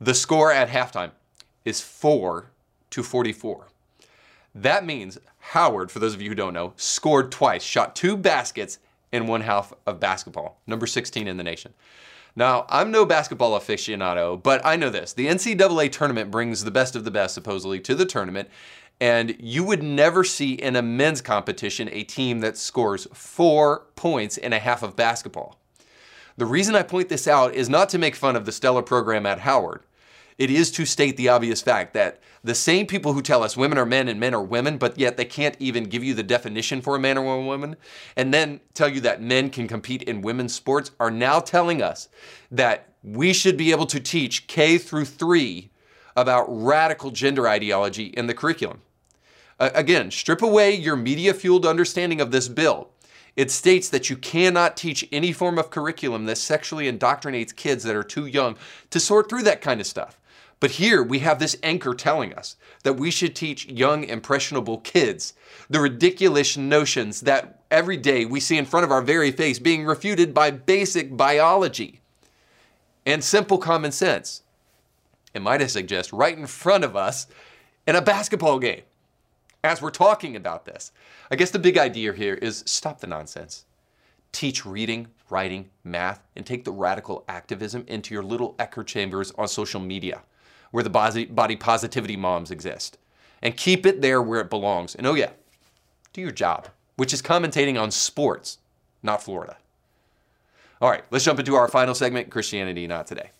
[0.00, 1.10] The score at halftime
[1.66, 2.50] is 4
[2.88, 3.68] to 44.
[4.54, 8.78] That means Howard, for those of you who don't know, scored twice, shot two baskets
[9.12, 11.74] in one half of basketball, number 16 in the nation.
[12.36, 15.12] Now, I'm no basketball aficionado, but I know this.
[15.12, 18.48] The NCAA tournament brings the best of the best, supposedly, to the tournament.
[19.00, 24.36] And you would never see in a men's competition a team that scores four points
[24.36, 25.58] in a half of basketball.
[26.36, 29.26] The reason I point this out is not to make fun of the stellar program
[29.26, 29.84] at Howard
[30.38, 33.78] it is to state the obvious fact that the same people who tell us women
[33.78, 36.82] are men and men are women, but yet they can't even give you the definition
[36.82, 37.76] for a man or a woman,
[38.16, 42.08] and then tell you that men can compete in women's sports, are now telling us
[42.50, 45.70] that we should be able to teach K through 3
[46.16, 48.80] about radical gender ideology in the curriculum.
[49.58, 52.90] Uh, again, strip away your media fueled understanding of this bill.
[53.36, 57.96] It states that you cannot teach any form of curriculum that sexually indoctrinates kids that
[57.96, 58.56] are too young
[58.90, 60.20] to sort through that kind of stuff.
[60.60, 65.34] But here we have this anchor telling us that we should teach young, impressionable kids
[65.68, 69.84] the ridiculous notions that every day we see in front of our very face being
[69.84, 72.00] refuted by basic biology
[73.04, 74.42] and simple common sense.
[75.34, 77.26] And might I suggest, right in front of us
[77.86, 78.82] in a basketball game
[79.62, 80.92] as we're talking about this.
[81.30, 83.64] I guess the big idea here is stop the nonsense.
[84.30, 89.48] Teach reading, writing, math, and take the radical activism into your little echo chambers on
[89.48, 90.22] social media
[90.74, 92.98] where the body positivity moms exist.
[93.40, 94.96] And keep it there where it belongs.
[94.96, 95.30] And oh, yeah,
[96.12, 98.58] do your job, which is commentating on sports,
[99.00, 99.56] not Florida.
[100.80, 103.30] All right, let's jump into our final segment Christianity Not Today.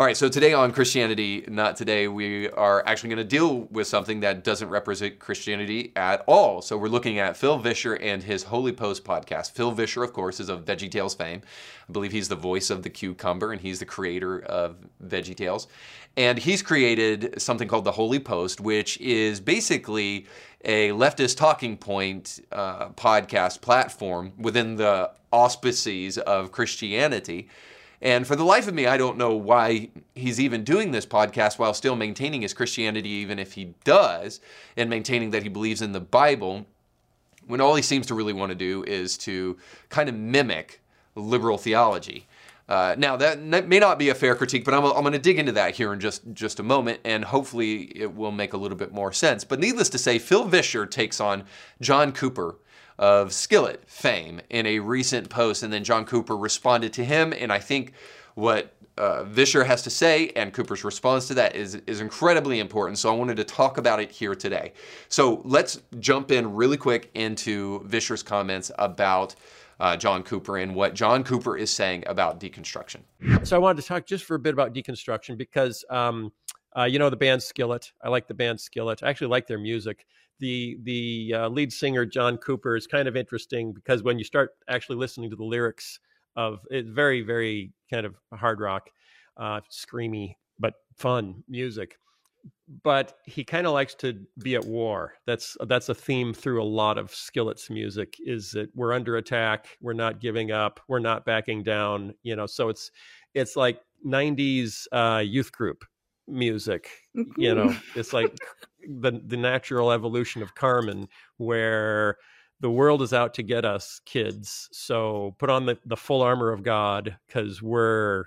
[0.00, 3.86] All right, so today on Christianity Not Today, we are actually going to deal with
[3.86, 6.62] something that doesn't represent Christianity at all.
[6.62, 9.50] So we're looking at Phil Vischer and his Holy Post podcast.
[9.50, 11.42] Phil Vischer, of course, is of VeggieTales fame.
[11.86, 15.66] I believe he's the voice of the cucumber and he's the creator of VeggieTales.
[16.16, 20.26] And he's created something called the Holy Post, which is basically
[20.64, 27.50] a leftist talking point uh, podcast platform within the auspices of Christianity
[28.02, 31.58] and for the life of me, I don't know why he's even doing this podcast
[31.58, 34.40] while still maintaining his Christianity, even if he does,
[34.76, 36.66] and maintaining that he believes in the Bible,
[37.46, 39.58] when all he seems to really want to do is to
[39.88, 40.80] kind of mimic
[41.14, 42.26] liberal theology.
[42.68, 45.40] Uh, now, that may not be a fair critique, but I'm, I'm going to dig
[45.40, 48.78] into that here in just, just a moment, and hopefully it will make a little
[48.78, 49.42] bit more sense.
[49.42, 51.42] But needless to say, Phil Vischer takes on
[51.80, 52.54] John Cooper
[53.00, 57.32] of Skillet fame in a recent post, and then John Cooper responded to him.
[57.32, 57.94] And I think
[58.34, 62.98] what uh, Vischer has to say and Cooper's response to that is, is incredibly important.
[62.98, 64.74] So I wanted to talk about it here today.
[65.08, 69.34] So let's jump in really quick into Vischer's comments about
[69.80, 72.98] uh, John Cooper and what John Cooper is saying about deconstruction.
[73.44, 76.32] So I wanted to talk just for a bit about deconstruction because, um,
[76.76, 77.92] uh, you know, the band Skillet.
[78.04, 79.02] I like the band Skillet.
[79.02, 80.04] I actually like their music
[80.40, 84.50] the the uh, lead singer John Cooper is kind of interesting because when you start
[84.68, 86.00] actually listening to the lyrics
[86.36, 88.90] of it, very very kind of hard rock,
[89.36, 91.96] uh, screamy but fun music.
[92.82, 95.14] But he kind of likes to be at war.
[95.26, 98.16] That's that's a theme through a lot of Skillet's music.
[98.20, 102.14] Is that we're under attack, we're not giving up, we're not backing down.
[102.22, 102.90] You know, so it's
[103.34, 105.84] it's like '90s uh, youth group
[106.26, 106.88] music.
[107.36, 108.34] You know, it's like
[108.88, 112.16] the the natural evolution of Carmen, where
[112.60, 116.52] the world is out to get us kids so put on the, the full armor
[116.52, 118.24] of god because we're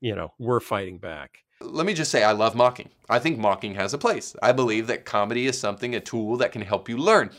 [0.00, 2.90] you know we're fighting back let me just say I love mocking.
[3.08, 4.34] I think mocking has a place.
[4.42, 7.30] I believe that comedy is something, a tool that can help you learn.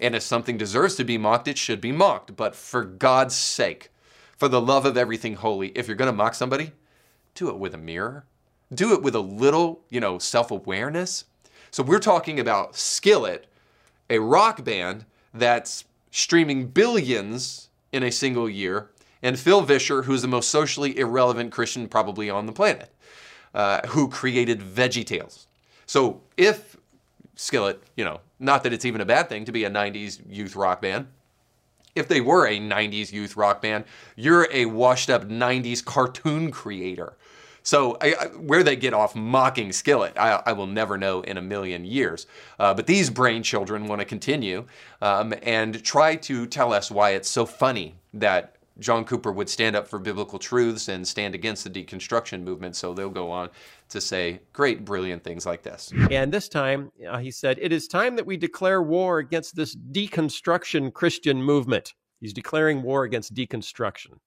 [0.00, 2.36] And if something deserves to be mocked, it should be mocked.
[2.36, 3.90] But for God's sake,
[4.36, 6.72] for the love of everything holy, if you're going to mock somebody,
[7.34, 8.26] do it with a mirror.
[8.72, 11.24] Do it with a little, you know, self-awareness.
[11.70, 13.46] So we're talking about Skillet,
[14.10, 15.04] a rock band
[15.34, 18.90] that's streaming billions in a single year,
[19.22, 22.90] and Phil Vischer, who's the most socially irrelevant Christian probably on the planet,
[23.54, 25.46] uh, who created VeggieTales.
[25.86, 26.76] So if
[27.34, 30.56] Skillet, you know, not that it's even a bad thing to be a 90s youth
[30.56, 31.08] rock band,
[31.94, 33.84] if they were a 90s youth rock band,
[34.16, 37.16] you're a washed up 90s cartoon creator.
[37.62, 41.36] So I, I, where they get off mocking Skillet, I, I, will never know in
[41.36, 42.26] a million years.
[42.58, 44.64] Uh, but these brain children want to continue
[45.02, 49.74] um, and try to tell us why it's so funny that John Cooper would stand
[49.74, 52.76] up for biblical truths and stand against the deconstruction movement.
[52.76, 53.50] So they'll go on
[53.88, 55.92] to say great, brilliant things like this.
[56.10, 59.74] And this time, uh, he said, It is time that we declare war against this
[59.74, 61.94] deconstruction Christian movement.
[62.20, 64.18] He's declaring war against deconstruction.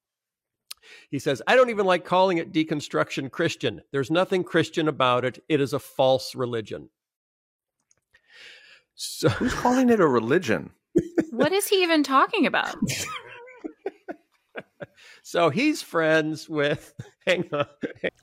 [1.10, 3.82] He says, I don't even like calling it deconstruction Christian.
[3.92, 5.44] There's nothing Christian about it.
[5.50, 6.90] It is a false religion.
[8.96, 10.72] So, Who's calling it a religion?
[11.32, 12.76] what is he even talking about?
[15.24, 16.94] so he's friends with.
[17.28, 17.68] Hang on.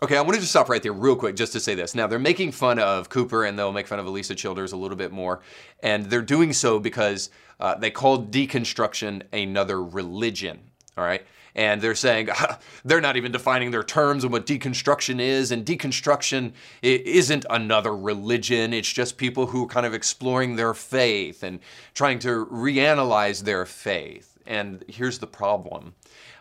[0.02, 1.94] Okay, I wanted to stop right there real quick just to say this.
[1.94, 4.96] Now, they're making fun of Cooper and they'll make fun of Alisa Childers a little
[4.96, 5.40] bit more.
[5.82, 10.58] And they're doing so because uh, they called deconstruction another religion.
[10.96, 11.24] All right
[11.58, 12.28] and they're saying
[12.84, 18.72] they're not even defining their terms and what deconstruction is and deconstruction isn't another religion.
[18.72, 21.58] It's just people who are kind of exploring their faith and
[21.94, 24.38] trying to reanalyze their faith.
[24.46, 25.94] And here's the problem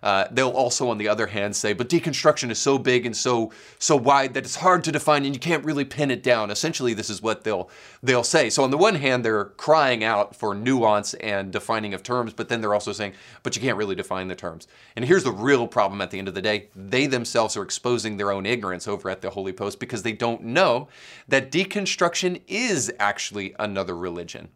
[0.03, 3.51] uh, they'll also, on the other hand, say, but deconstruction is so big and so
[3.79, 6.51] so wide that it's hard to define and you can't really pin it down.
[6.51, 7.69] Essentially, this is what they'll
[8.03, 8.49] they'll say.
[8.49, 12.49] So on the one hand, they're crying out for nuance and defining of terms, but
[12.49, 14.67] then they're also saying, but you can't really define the terms.
[14.95, 18.17] And here's the real problem at the end of the day: they themselves are exposing
[18.17, 20.87] their own ignorance over at the Holy Post because they don't know
[21.27, 24.49] that deconstruction is actually another religion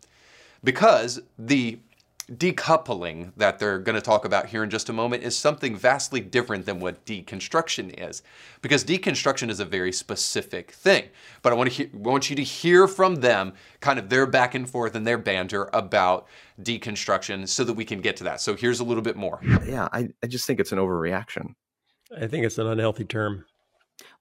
[0.64, 1.80] because the
[2.38, 6.22] decoupling that they're going to talk about here in just a moment is something vastly
[6.22, 8.22] different than what deconstruction is.
[8.62, 11.10] Because deconstruction is a very specific thing.
[11.42, 14.56] But I want, to he- want you to hear from them kind of their back
[14.56, 16.28] and forth and their banter about
[16.62, 18.40] deconstruction so that we can get to that.
[18.40, 19.42] So here's a little bit more.
[19.66, 21.56] Yeah, I, I just think it's an overreaction.
[22.16, 23.46] I think it's an unhealthy term.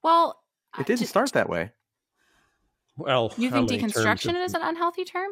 [0.02, 0.40] Well,
[0.78, 1.70] it didn't just, start that way.
[2.96, 5.30] Well, you think deconstruction is an unhealthy term?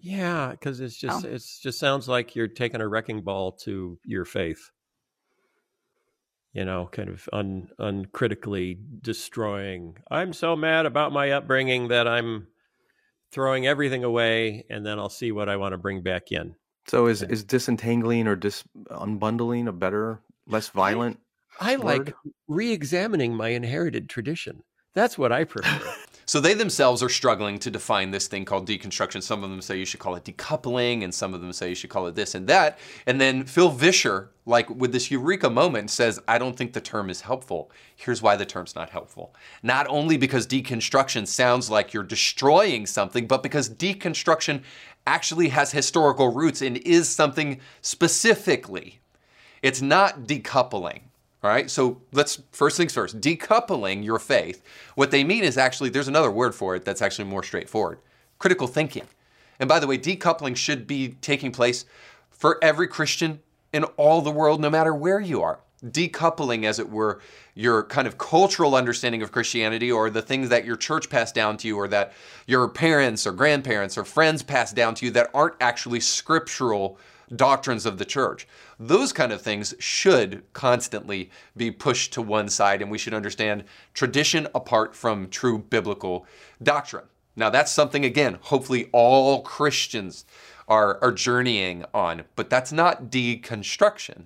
[0.00, 1.28] Yeah, because it's just oh.
[1.28, 4.70] it's just sounds like you're taking a wrecking ball to your faith.
[6.52, 9.98] You know, kind of un, uncritically destroying.
[10.10, 12.48] I'm so mad about my upbringing that I'm
[13.30, 16.56] throwing everything away, and then I'll see what I want to bring back in.
[16.88, 21.20] So is is disentangling or dis unbundling a better, less violent?
[21.60, 22.14] I, I like
[22.48, 24.62] re-examining my inherited tradition.
[24.94, 25.94] That's what I prefer.
[26.30, 29.20] So they themselves are struggling to define this thing called deconstruction.
[29.20, 31.74] Some of them say you should call it decoupling, and some of them say you
[31.74, 32.78] should call it this and that.
[33.04, 37.10] And then Phil Vischer, like with this eureka moment, says, I don't think the term
[37.10, 37.72] is helpful.
[37.96, 39.34] Here's why the term's not helpful.
[39.64, 44.62] Not only because deconstruction sounds like you're destroying something, but because deconstruction
[45.08, 49.00] actually has historical roots and is something specifically.
[49.62, 51.00] It's not decoupling.
[51.42, 54.62] All right, so let's first things first decoupling your faith.
[54.94, 57.98] What they mean is actually, there's another word for it that's actually more straightforward
[58.40, 59.06] critical thinking.
[59.60, 61.84] And by the way, decoupling should be taking place
[62.30, 63.40] for every Christian
[63.72, 65.60] in all the world, no matter where you are.
[65.84, 67.20] Decoupling, as it were,
[67.54, 71.56] your kind of cultural understanding of Christianity or the things that your church passed down
[71.58, 72.12] to you or that
[72.46, 76.98] your parents or grandparents or friends passed down to you that aren't actually scriptural
[77.34, 78.46] doctrines of the church.
[78.78, 83.64] Those kind of things should constantly be pushed to one side, and we should understand
[83.94, 86.26] tradition apart from true biblical
[86.62, 87.04] doctrine.
[87.36, 90.24] Now, that's something, again, hopefully all Christians
[90.68, 94.24] are, are journeying on, but that's not deconstruction.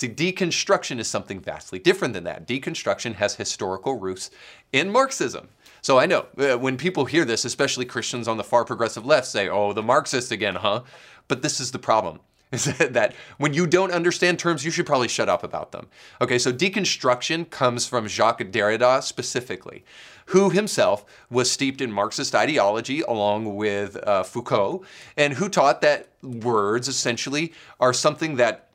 [0.00, 2.48] See, deconstruction is something vastly different than that.
[2.48, 4.30] Deconstruction has historical roots
[4.72, 5.50] in Marxism.
[5.82, 9.26] So I know uh, when people hear this, especially Christians on the far progressive left
[9.26, 10.84] say, oh, the Marxists again, huh?
[11.28, 12.20] But this is the problem.
[12.52, 15.88] Is that when you don't understand terms, you should probably shut up about them.
[16.22, 19.84] Okay, so deconstruction comes from Jacques Derrida specifically,
[20.26, 24.82] who himself was steeped in Marxist ideology along with uh, Foucault,
[25.18, 28.69] and who taught that words essentially are something that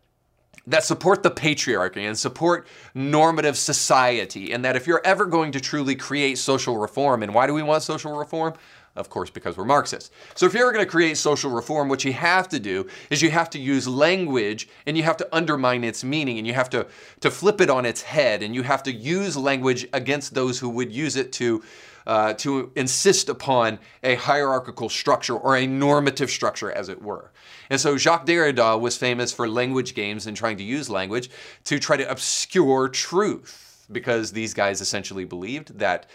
[0.68, 5.59] that support the patriarchy and support normative society, and that if you're ever going to
[5.59, 8.53] truly create social reform, and why do we want social reform?
[8.95, 10.09] Of course, because we're Marxists.
[10.36, 13.22] So if you're ever going to create social reform, what you have to do is
[13.22, 16.70] you have to use language and you have to undermine its meaning and you have
[16.70, 16.88] to,
[17.20, 20.70] to flip it on its head and you have to use language against those who
[20.70, 21.61] would use it to
[22.08, 27.32] uh, to insist upon a hierarchical structure or a normative structure, as it were.
[27.70, 31.30] And so Jacques Derrida was famous for language games and trying to use language
[31.64, 36.08] to try to obscure truth, because these guys essentially believed that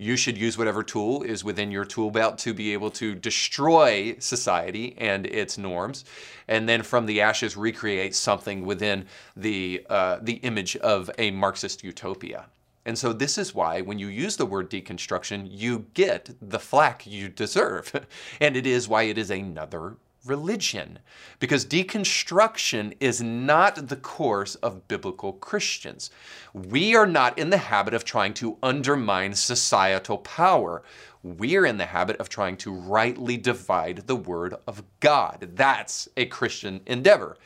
[0.00, 4.14] you should use whatever tool is within your tool belt to be able to destroy
[4.20, 6.04] society and its norms,
[6.46, 11.82] and then from the ashes recreate something within the uh, the image of a Marxist
[11.82, 12.46] utopia.
[12.88, 17.06] And so this is why when you use the word deconstruction, you get the flack
[17.06, 17.92] you deserve.
[18.40, 19.98] and it is why it is another
[20.28, 20.98] religion.
[21.38, 26.10] Because deconstruction is not the course of biblical Christians.
[26.52, 30.82] We are not in the habit of trying to undermine societal power.
[31.22, 35.50] We're in the habit of trying to rightly divide the Word of God.
[35.54, 37.36] That's a Christian endeavor.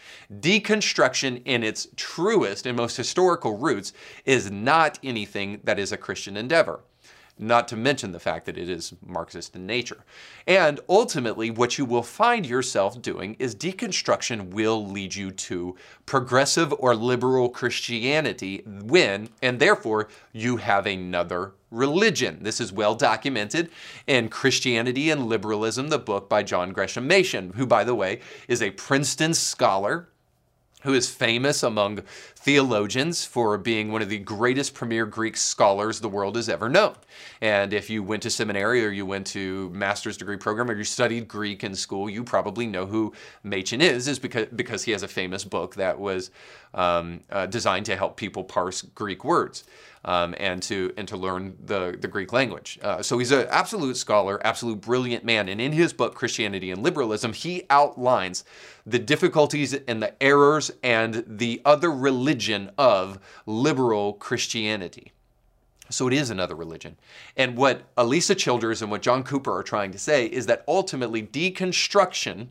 [0.41, 3.93] Deconstruction, in its truest and most historical roots,
[4.25, 6.81] is not anything that is a Christian endeavor
[7.43, 10.05] not to mention the fact that it is Marxist in nature.
[10.47, 15.77] And ultimately, what you will find yourself doing is deconstruction will lead you to
[16.07, 22.39] progressive or liberal Christianity when, and therefore, you have another religion.
[22.43, 23.71] This is well documented
[24.07, 28.63] in Christianity and Liberalism, the book by John Gresham Machen, who, by the way, is
[28.63, 30.09] a Princeton scholar
[30.83, 32.01] who is famous among
[32.37, 36.95] theologians for being one of the greatest premier Greek scholars the world has ever known.
[37.41, 40.85] And if you went to seminary or you went to master's degree program or you
[40.85, 43.13] studied Greek in school, you probably know who
[43.45, 46.31] Machen is, is because, because he has a famous book that was
[46.75, 49.65] um, uh, designed to help people parse Greek words
[50.05, 52.79] um, and to and to learn the, the Greek language.
[52.83, 55.49] Uh, so he's an absolute scholar, absolute brilliant man.
[55.49, 58.45] And in his book, Christianity and Liberalism, he outlines
[58.87, 65.13] the difficulties and the errors and the other religion of liberal Christianity.
[65.91, 66.97] So it is another religion.
[67.37, 71.23] And what Alisa Childers and what John Cooper are trying to say is that ultimately
[71.23, 72.49] deconstruction,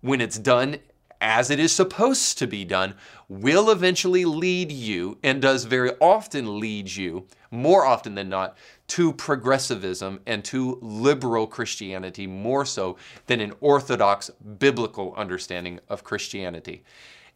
[0.00, 0.78] when it's done
[1.22, 2.94] as it is supposed to be done,
[3.28, 8.58] will eventually lead you, and does very often lead you, more often than not,
[8.88, 12.98] to progressivism and to liberal Christianity more so
[13.28, 16.82] than an orthodox biblical understanding of Christianity.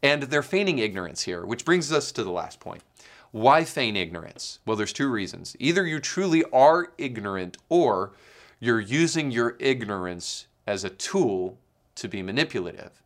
[0.02, 2.82] And they're feigning ignorance here, which brings us to the last point.
[3.30, 4.58] Why feign ignorance?
[4.66, 5.56] Well, there's two reasons.
[5.60, 8.12] Either you truly are ignorant or
[8.58, 11.56] you're using your ignorance as a tool
[11.94, 13.02] to be manipulative.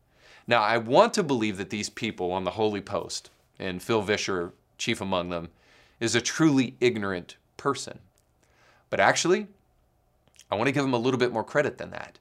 [0.50, 3.30] Now, I want to believe that these people on the Holy Post,
[3.60, 5.50] and Phil Vischer, chief among them,
[6.00, 8.00] is a truly ignorant person.
[8.90, 9.46] But actually,
[10.50, 12.18] I want to give them a little bit more credit than that.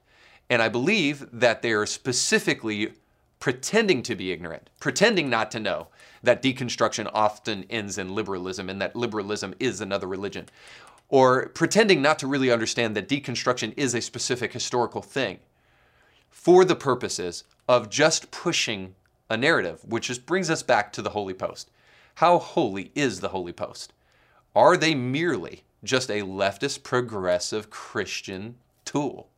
[0.48, 2.92] And I believe that they're specifically
[3.40, 5.88] pretending to be ignorant, pretending not to know
[6.22, 10.46] that deconstruction often ends in liberalism and that liberalism is another religion,
[11.08, 15.40] or pretending not to really understand that deconstruction is a specific historical thing
[16.30, 18.96] for the purposes of just pushing
[19.28, 21.70] a narrative, which just brings us back to the Holy Post.
[22.16, 23.92] How holy is the Holy Post?
[24.56, 29.28] Are they merely just a leftist progressive Christian tool?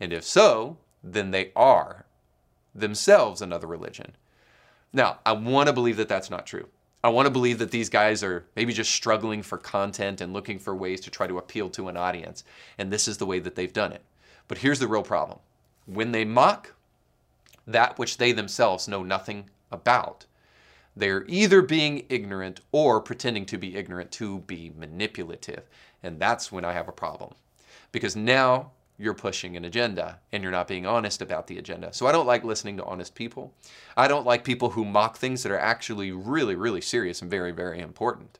[0.00, 2.06] And if so, then they are
[2.74, 4.16] themselves another religion.
[4.92, 6.66] Now, I want to believe that that's not true.
[7.04, 10.58] I want to believe that these guys are maybe just struggling for content and looking
[10.58, 12.42] for ways to try to appeal to an audience.
[12.78, 14.02] And this is the way that they've done it.
[14.48, 15.38] But here's the real problem
[15.86, 16.74] when they mock
[17.72, 20.26] that which they themselves know nothing about,
[20.96, 25.68] they're either being ignorant or pretending to be ignorant to be manipulative.
[26.02, 27.34] And that's when I have a problem.
[27.92, 31.92] Because now you're pushing an agenda and you're not being honest about the agenda.
[31.92, 33.54] So I don't like listening to honest people.
[33.96, 37.50] I don't like people who mock things that are actually really, really serious and very,
[37.50, 38.38] very important.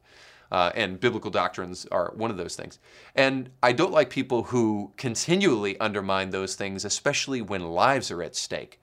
[0.53, 2.79] Uh, and biblical doctrines are one of those things.
[3.15, 8.37] And I don't like people who continually undermine those things, especially when lives are at
[8.37, 8.81] stake.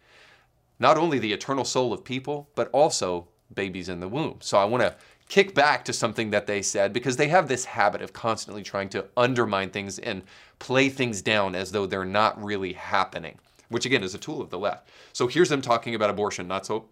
[0.80, 4.38] Not only the eternal soul of people, but also babies in the womb.
[4.42, 4.96] So I want to
[5.30, 8.90] kick back to something that they said because they have this habit of constantly trying
[8.90, 10.24] to undermine things and
[10.60, 13.38] play things down as though they're not really happening,
[13.70, 14.90] which again is a tool of the left.
[15.14, 16.86] So here's them talking about abortion not so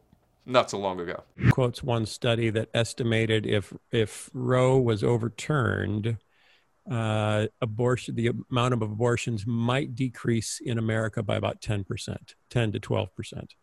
[0.45, 1.23] not so long ago.
[1.49, 6.17] Quotes one study that estimated if if Roe was overturned,
[6.89, 12.71] uh, abortion the amount of abortions might decrease in America by about ten percent, ten
[12.73, 13.55] to twelve percent,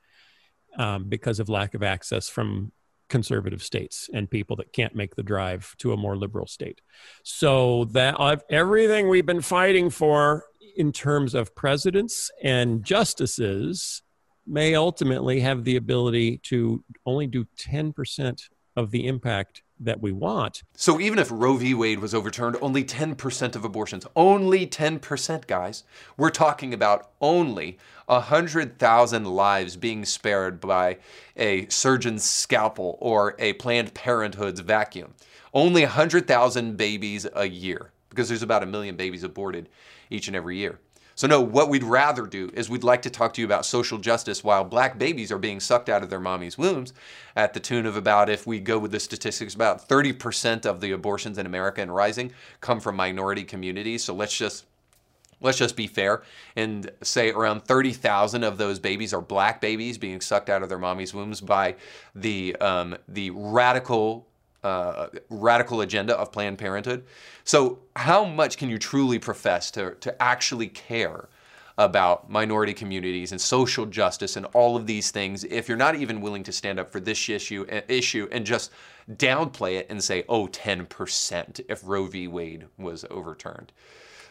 [0.79, 2.73] um, because of lack of access from
[3.09, 6.81] conservative states and people that can't make the drive to a more liberal state.
[7.23, 8.16] So that
[8.49, 10.47] everything we've been fighting for
[10.77, 14.03] in terms of presidents and justices
[14.47, 18.43] may ultimately have the ability to only do 10%
[18.77, 20.62] of the impact that we want.
[20.74, 21.74] So even if Roe v.
[21.74, 25.85] Wade was overturned, only 10% of abortions, only 10%, guys.
[26.16, 30.99] We're talking about only 100,000 lives being spared by
[31.37, 35.14] a surgeon's scalpel or a Planned Parenthood's vacuum.
[35.55, 39.68] Only 100,000 babies a year, because there's about a million babies aborted
[40.11, 40.78] each and every year.
[41.15, 43.99] So, no, what we'd rather do is we'd like to talk to you about social
[43.99, 46.93] justice while black babies are being sucked out of their mommy's wombs
[47.37, 50.93] at the tune of about, if we go with the statistics, about 30% of the
[50.93, 54.05] abortions in America and rising come from minority communities.
[54.05, 54.67] So, let's just
[55.43, 56.23] let's just be fair
[56.57, 60.79] and say around 30,000 of those babies are black babies being sucked out of their
[60.79, 61.75] mommy's wombs by
[62.15, 64.27] the um, the radical
[64.65, 67.05] uh, radical agenda of Planned Parenthood.
[67.45, 71.29] So, how much can you truly profess to, to actually care
[71.79, 76.21] about minority communities and social justice and all of these things if you're not even
[76.21, 78.71] willing to stand up for this issue, uh, issue and just
[79.13, 82.29] downplay it and say, oh, 10% if Roe v.
[82.29, 83.73] Wade was overturned?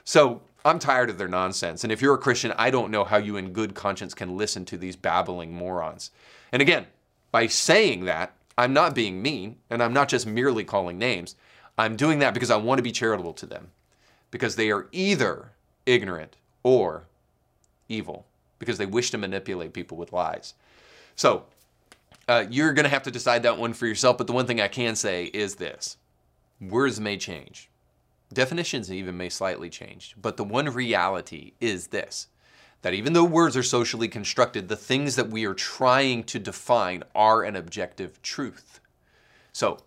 [0.03, 1.83] So, I'm tired of their nonsense.
[1.83, 4.63] And if you're a Christian, I don't know how you in good conscience can listen
[4.65, 6.11] to these babbling morons.
[6.51, 6.85] And again,
[7.31, 11.35] by saying that, I'm not being mean and I'm not just merely calling names.
[11.79, 13.71] I'm doing that because I want to be charitable to them
[14.29, 15.53] because they are either
[15.87, 17.07] ignorant or
[17.89, 18.27] evil
[18.59, 20.53] because they wish to manipulate people with lies.
[21.15, 21.45] So,
[22.27, 24.19] uh, you're going to have to decide that one for yourself.
[24.19, 25.97] But the one thing I can say is this
[26.61, 27.67] words may change,
[28.31, 30.15] definitions even may slightly change.
[30.21, 32.27] But the one reality is this
[32.81, 37.03] that even though words are socially constructed, the things that we are trying to define
[37.13, 38.79] are an objective truth.
[39.53, 39.77] So,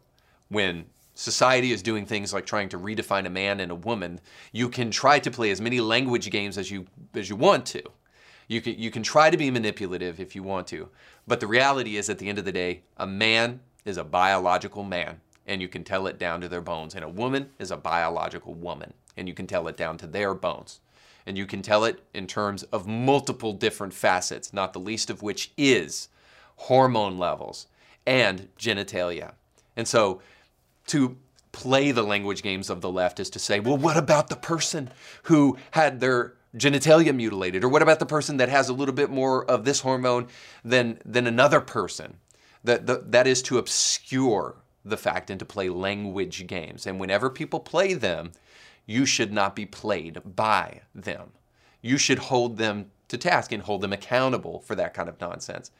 [0.49, 4.21] when society is doing things like trying to redefine a man and a woman,
[4.53, 7.83] you can try to play as many language games as you as you want to.
[8.49, 10.89] You can you can try to be manipulative if you want to,
[11.27, 14.83] but the reality is at the end of the day, a man is a biological
[14.83, 17.77] man and you can tell it down to their bones and a woman is a
[17.77, 20.81] biological woman and you can tell it down to their bones.
[21.27, 25.22] And you can tell it in terms of multiple different facets, not the least of
[25.22, 26.09] which is
[26.57, 27.66] hormone levels
[28.07, 29.33] and genitalia.
[29.77, 30.20] And so
[30.89, 31.16] to
[31.53, 34.91] play the language games of the left is to say, well, what about the person
[35.25, 37.64] who had their genitalia mutilated?
[37.64, 40.29] Or what about the person that has a little bit more of this hormone
[40.64, 42.18] than, than another person?
[42.64, 46.87] That, that, that is to obscure the fact and to play language games.
[46.87, 48.33] And whenever people play them,
[48.87, 51.32] you should not be played by them.
[51.80, 55.70] You should hold them to task and hold them accountable for that kind of nonsense.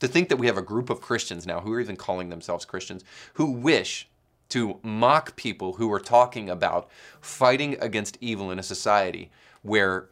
[0.00, 2.64] To think that we have a group of Christians now who are even calling themselves
[2.64, 3.04] Christians
[3.34, 4.08] who wish
[4.48, 6.88] to mock people who are talking about
[7.20, 9.30] fighting against evil in a society
[9.62, 10.08] where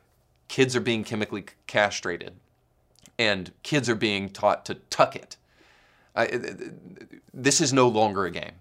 [0.46, 2.34] kids are being chemically castrated
[3.18, 5.36] and kids are being taught to tuck it.
[6.14, 6.40] I,
[7.34, 8.52] this is no longer a game.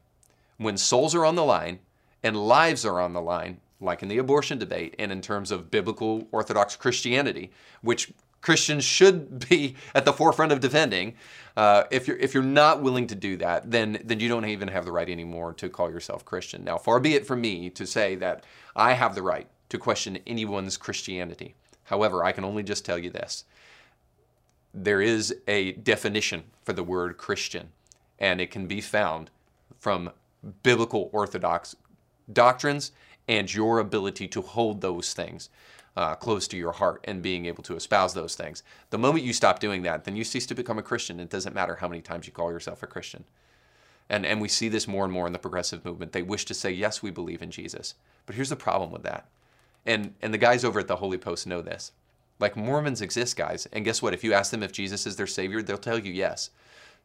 [0.58, 1.80] When souls are on the line
[2.24, 5.70] and lives are on the line, like in the abortion debate and in terms of
[5.70, 7.52] biblical Orthodox Christianity,
[7.82, 8.12] which
[8.42, 11.16] Christians should be at the forefront of defending.
[11.56, 14.68] Uh, if you're if you're not willing to do that, then then you don't even
[14.68, 16.64] have the right anymore to call yourself Christian.
[16.64, 18.44] Now, far be it from me to say that
[18.76, 21.56] I have the right to question anyone's Christianity.
[21.84, 23.46] However, I can only just tell you this:
[24.74, 27.70] there is a definition for the word Christian,
[28.20, 29.30] and it can be found
[29.80, 30.12] from
[30.64, 31.76] biblical Orthodox
[32.32, 32.92] doctrines
[33.28, 35.50] and your ability to hold those things
[35.98, 38.62] uh, close to your heart and being able to espouse those things.
[38.92, 41.20] The moment you stop doing that, then you cease to become a Christian.
[41.20, 43.24] It doesn't matter how many times you call yourself a Christian.
[44.10, 46.14] And, and we see this more and more in the progressive movement.
[46.14, 47.96] They wish to say, yes, we believe in Jesus.
[48.26, 49.28] But here's the problem with that.
[49.86, 51.92] And, and the guys over at the Holy Post know this.
[52.40, 53.68] Like Mormons exist, guys.
[53.74, 54.14] And guess what?
[54.14, 56.52] If you ask them if Jesus is their Savior, they'll tell you yes.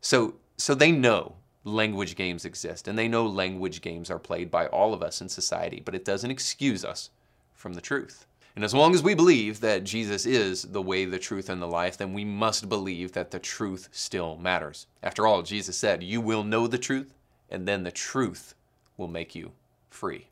[0.01, 4.67] So, so they know language games exist, and they know language games are played by
[4.67, 7.11] all of us in society, but it doesn't excuse us
[7.55, 8.27] from the truth.
[8.55, 11.67] And as long as we believe that Jesus is the way, the truth, and the
[11.67, 14.87] life, then we must believe that the truth still matters.
[15.03, 17.15] After all, Jesus said, You will know the truth,
[17.49, 18.55] and then the truth
[18.99, 19.53] will make you
[19.89, 20.29] free.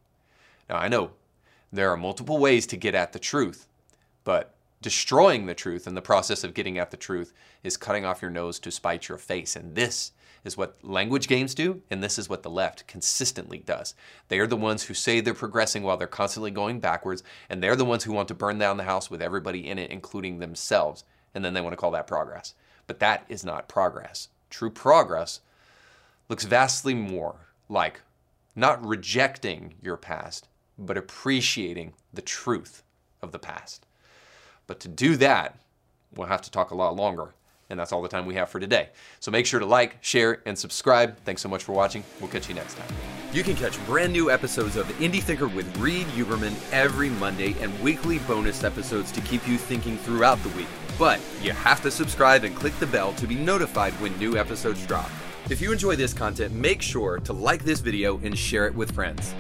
[0.69, 1.13] Now, I know
[1.73, 3.67] there are multiple ways to get at the truth,
[4.25, 8.21] but destroying the truth in the process of getting at the truth is cutting off
[8.21, 9.57] your nose to spite your face.
[9.57, 10.13] And this
[10.45, 13.95] is what language games do, and this is what the left consistently does.
[14.29, 17.77] They are the ones who say they're progressing while they're constantly going backwards, and they're
[17.77, 21.05] the ones who want to burn down the house with everybody in it, including themselves,
[21.35, 22.55] and then they want to call that progress.
[22.87, 24.29] But that is not progress.
[24.49, 25.41] True progress
[26.29, 27.37] looks vastly more
[27.69, 28.01] like
[28.57, 32.83] not rejecting your past, but appreciating the truth
[33.23, 33.87] of the past.
[34.67, 35.59] But to do that,
[36.15, 37.35] we'll have to talk a lot longer.
[37.71, 38.91] And that's all the time we have for today.
[39.21, 41.17] So make sure to like, share, and subscribe.
[41.25, 42.05] Thanks so much for watching.
[42.21, 42.89] We'll catch you next time.
[43.33, 47.79] You can catch brand new episodes of Indie Thinker with Reed Huberman every Monday and
[47.81, 50.67] weekly bonus episodes to keep you thinking throughout the week.
[50.99, 54.85] But you have to subscribe and click the bell to be notified when new episodes
[54.87, 55.11] drop.
[55.49, 58.93] If you enjoy this content, make sure to like this video and share it with
[58.93, 59.35] friends.